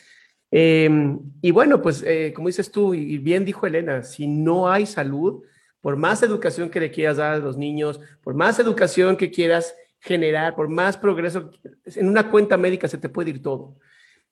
Em, 0.51 1.19
y 1.41 1.51
bueno, 1.51 1.81
pues 1.81 2.03
eh, 2.05 2.33
como 2.35 2.49
dices 2.49 2.69
tú, 2.69 2.93
y 2.93 3.17
bien 3.17 3.45
dijo 3.45 3.65
Elena, 3.65 4.03
si 4.03 4.27
no 4.27 4.69
hay 4.69 4.85
salud, 4.85 5.43
por 5.79 5.95
más 5.95 6.21
educación 6.21 6.69
que 6.69 6.79
le 6.79 6.91
quieras 6.91 7.17
dar 7.17 7.33
a 7.33 7.39
los 7.39 7.57
niños, 7.57 7.99
por 8.23 8.35
más 8.35 8.59
educación 8.59 9.17
que 9.17 9.31
quieras 9.31 9.75
generar, 9.99 10.55
por 10.55 10.67
más 10.67 10.97
progreso, 10.97 11.51
en 11.85 12.07
una 12.07 12.29
cuenta 12.29 12.57
médica 12.57 12.87
se 12.87 12.97
te 12.97 13.09
puede 13.09 13.31
ir 13.31 13.41
todo. 13.41 13.75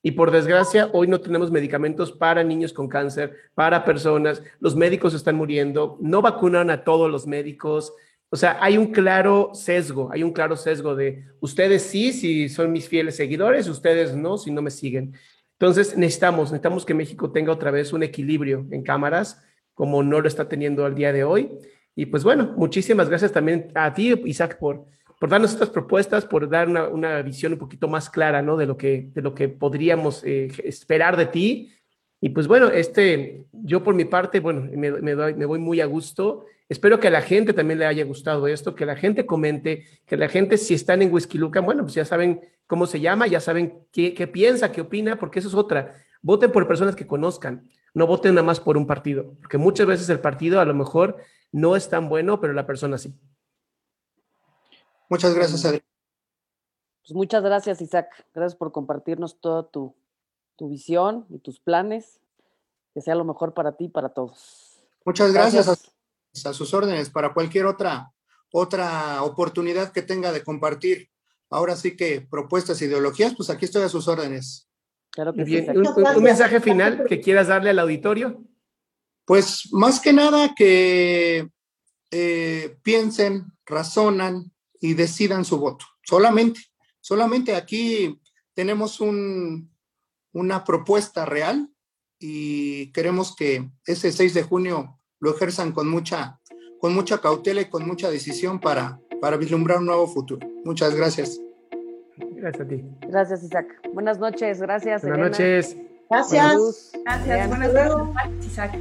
Y 0.02 0.12
por 0.12 0.32
desgracia, 0.32 0.90
hoy 0.94 1.08
no 1.08 1.20
tenemos 1.20 1.52
medicamentos 1.52 2.12
para 2.12 2.44
niños 2.44 2.72
con 2.72 2.88
cáncer, 2.88 3.36
para 3.54 3.84
personas, 3.84 4.42
los 4.60 4.76
médicos 4.76 5.14
están 5.14 5.36
muriendo, 5.36 5.98
no 6.02 6.22
vacunan 6.22 6.70
a 6.70 6.84
todos 6.84 7.12
los 7.12 7.28
médicos. 7.28 7.94
O 8.30 8.38
sea, 8.38 8.58
hay 8.62 8.78
un 8.78 8.92
claro 8.94 9.52
sesgo, 9.54 10.10
hay 10.12 10.24
un 10.24 10.32
claro 10.32 10.56
sesgo 10.56 10.96
de 10.96 11.26
ustedes 11.42 11.84
sí, 11.84 12.14
si 12.14 12.48
son 12.48 12.72
mis 12.72 12.88
fieles 12.88 13.18
seguidores, 13.18 13.68
ustedes 13.68 14.16
no, 14.16 14.38
si 14.38 14.52
no 14.52 14.62
me 14.62 14.72
siguen. 14.72 15.16
Entonces, 15.60 15.98
necesitamos, 15.98 16.52
necesitamos 16.52 16.86
que 16.86 16.94
México 16.94 17.32
tenga 17.32 17.52
otra 17.52 17.70
vez 17.70 17.92
un 17.92 18.02
equilibrio 18.02 18.66
en 18.72 18.82
cámaras, 18.82 19.44
como 19.74 20.02
no 20.04 20.22
lo 20.22 20.28
está 20.30 20.48
teniendo 20.48 20.86
al 20.86 20.96
día 20.96 21.12
de 21.12 21.26
hoy. 21.26 21.50
Y 21.96 22.06
pues 22.06 22.24
bueno, 22.24 22.54
muchísimas 22.56 23.10
gracias 23.10 23.34
también 23.34 23.70
a 23.76 23.94
ti, 23.94 24.14
Isaac, 24.24 24.58
por, 24.58 24.86
por 25.20 25.30
darnos 25.30 25.52
estas 25.52 25.70
propuestas, 25.70 26.24
por 26.24 26.50
dar 26.50 26.70
una, 26.70 26.88
una, 26.88 27.22
visión 27.24 27.52
un 27.52 27.60
poquito 27.60 27.90
más 27.90 28.10
clara, 28.10 28.42
¿no? 28.42 28.56
De 28.56 28.66
lo 28.66 28.78
que, 28.78 29.10
de 29.14 29.22
lo 29.22 29.36
que 29.36 29.50
podríamos 29.50 30.24
eh, 30.24 30.48
esperar 30.64 31.18
de 31.18 31.26
ti. 31.26 31.74
Y 32.22 32.30
pues 32.30 32.48
bueno, 32.48 32.70
este, 32.70 33.44
yo 33.52 33.84
por 33.84 33.96
mi 33.96 34.06
parte, 34.06 34.40
bueno, 34.40 34.62
me, 34.62 34.92
me, 34.92 35.12
doy, 35.12 35.34
me 35.34 35.46
voy 35.46 35.60
muy 35.60 35.82
a 35.82 35.86
gusto. 35.88 36.46
Espero 36.70 37.00
que 37.00 37.08
a 37.08 37.12
la 37.12 37.24
gente 37.24 37.54
también 37.54 37.80
le 37.80 37.88
haya 37.88 38.06
gustado 38.06 38.48
esto, 38.48 38.76
que 38.76 38.86
la 38.86 38.96
gente 38.96 39.26
comente, 39.26 39.88
que 40.06 40.16
la 40.16 40.30
gente 40.30 40.58
si 40.58 40.76
están 40.76 41.02
en 41.02 41.12
Whisky 41.12 41.40
Luca, 41.40 41.62
bueno, 41.62 41.82
pues 41.82 41.96
ya 41.96 42.06
saben 42.06 42.42
cómo 42.68 42.86
se 42.86 43.00
llama, 43.00 43.26
ya 43.26 43.40
saben 43.40 43.88
qué, 43.92 44.14
qué 44.14 44.28
piensa, 44.28 44.72
qué 44.72 44.82
opina, 44.82 45.18
porque 45.18 45.40
eso 45.40 45.48
es 45.48 45.56
otra. 45.56 45.96
Voten 46.22 46.52
por 46.52 46.68
personas 46.68 46.96
que 46.96 47.08
conozcan, 47.08 47.68
no 47.96 48.06
voten 48.06 48.36
nada 48.36 48.46
más 48.46 48.60
por 48.60 48.78
un 48.78 48.86
partido, 48.86 49.34
porque 49.42 49.58
muchas 49.58 49.88
veces 49.88 50.10
el 50.10 50.20
partido 50.20 50.60
a 50.60 50.66
lo 50.66 50.76
mejor 50.76 51.18
no 51.52 51.76
es 51.76 51.90
tan 51.90 52.08
bueno, 52.08 52.40
pero 52.40 52.54
la 52.54 52.68
persona 52.68 53.00
sí. 53.00 53.16
Muchas 55.10 55.34
gracias, 55.34 55.66
Adri. 55.66 55.82
Pues 57.02 57.16
muchas 57.16 57.42
gracias, 57.42 57.82
Isaac. 57.82 58.28
Gracias 58.36 58.56
por 58.56 58.72
compartirnos 58.72 59.40
toda 59.42 59.68
tu, 59.68 59.96
tu, 60.56 60.70
visión 60.70 61.26
y 61.30 61.40
tus 61.40 61.60
planes. 61.60 62.22
Que 62.94 63.02
sea 63.02 63.16
lo 63.16 63.26
mejor 63.26 63.56
para 63.56 63.76
ti 63.76 63.86
y 63.86 63.90
para 63.90 64.10
todos. 64.10 64.80
Muchas 65.06 65.34
gracias, 65.34 65.66
gracias. 65.66 65.99
A, 66.46 66.54
sus 66.54 66.74
órdenes 66.74 67.10
para 67.10 67.34
cualquier 67.34 67.66
otra, 67.66 68.12
otra 68.52 69.24
oportunidad 69.24 69.92
que 69.92 70.02
tenga 70.02 70.32
de 70.32 70.44
compartir. 70.44 71.10
Ahora 71.50 71.76
sí 71.76 71.96
que 71.96 72.22
propuestas, 72.22 72.82
ideologías, 72.82 73.36
pues 73.36 73.50
aquí 73.50 73.66
estoy 73.66 73.84
a 73.84 73.90
sus 73.90 74.08
órdenes. 74.08 74.70
Claro 75.12 75.34
que 75.34 75.44
Bien. 75.44 75.66
Sí, 75.66 75.72
un, 75.72 75.88
un, 75.88 76.18
un 76.18 76.24
mensaje 76.24 76.62
final 76.62 77.06
que 77.08 77.20
quieras 77.20 77.48
darle 77.48 77.72
al 77.72 77.80
auditorio. 77.80 78.44
Pues 79.26 79.70
más 79.72 80.00
que 80.00 80.14
nada 80.14 80.54
que 80.56 81.50
eh, 82.12 82.78
piensen, 82.84 83.46
razonan, 83.66 84.52
y 84.80 84.94
decidan 84.94 85.46
su 85.46 85.58
voto. 85.58 85.86
Solamente, 86.04 86.62
solamente 87.00 87.56
aquí 87.56 88.20
tenemos 88.54 89.00
un, 89.00 89.72
una 90.34 90.64
propuesta 90.64 91.26
real 91.26 91.70
y 92.18 92.92
queremos 92.92 93.36
que 93.36 93.70
ese 93.86 94.12
6 94.12 94.34
de 94.34 94.44
junio 94.44 94.99
lo 95.20 95.32
ejerzan 95.36 95.72
con 95.72 95.90
mucha, 95.90 96.40
con 96.80 96.94
mucha 96.94 97.20
cautela 97.20 97.62
y 97.62 97.66
con 97.66 97.86
mucha 97.86 98.10
decisión 98.10 98.60
para, 98.60 99.00
para 99.22 99.38
vislumbrar 99.38 99.80
un 99.80 99.86
nuevo 99.86 100.08
futuro. 100.08 100.48
Muchas 100.66 100.96
gracias. 100.96 101.40
Gracias 102.18 102.66
a 102.66 102.68
ti. 102.68 102.84
Gracias, 103.08 103.44
Isaac. 103.44 103.68
Buenas 103.94 104.20
noches, 104.20 104.62
gracias. 104.62 105.02
Buenas 105.02 105.20
Elena. 105.20 105.30
noches. 105.30 105.78
Gracias. 106.10 106.92
Gracias, 107.04 107.48
buenas 107.50 107.74
noches, 107.74 108.46
Isaac. 108.46 108.80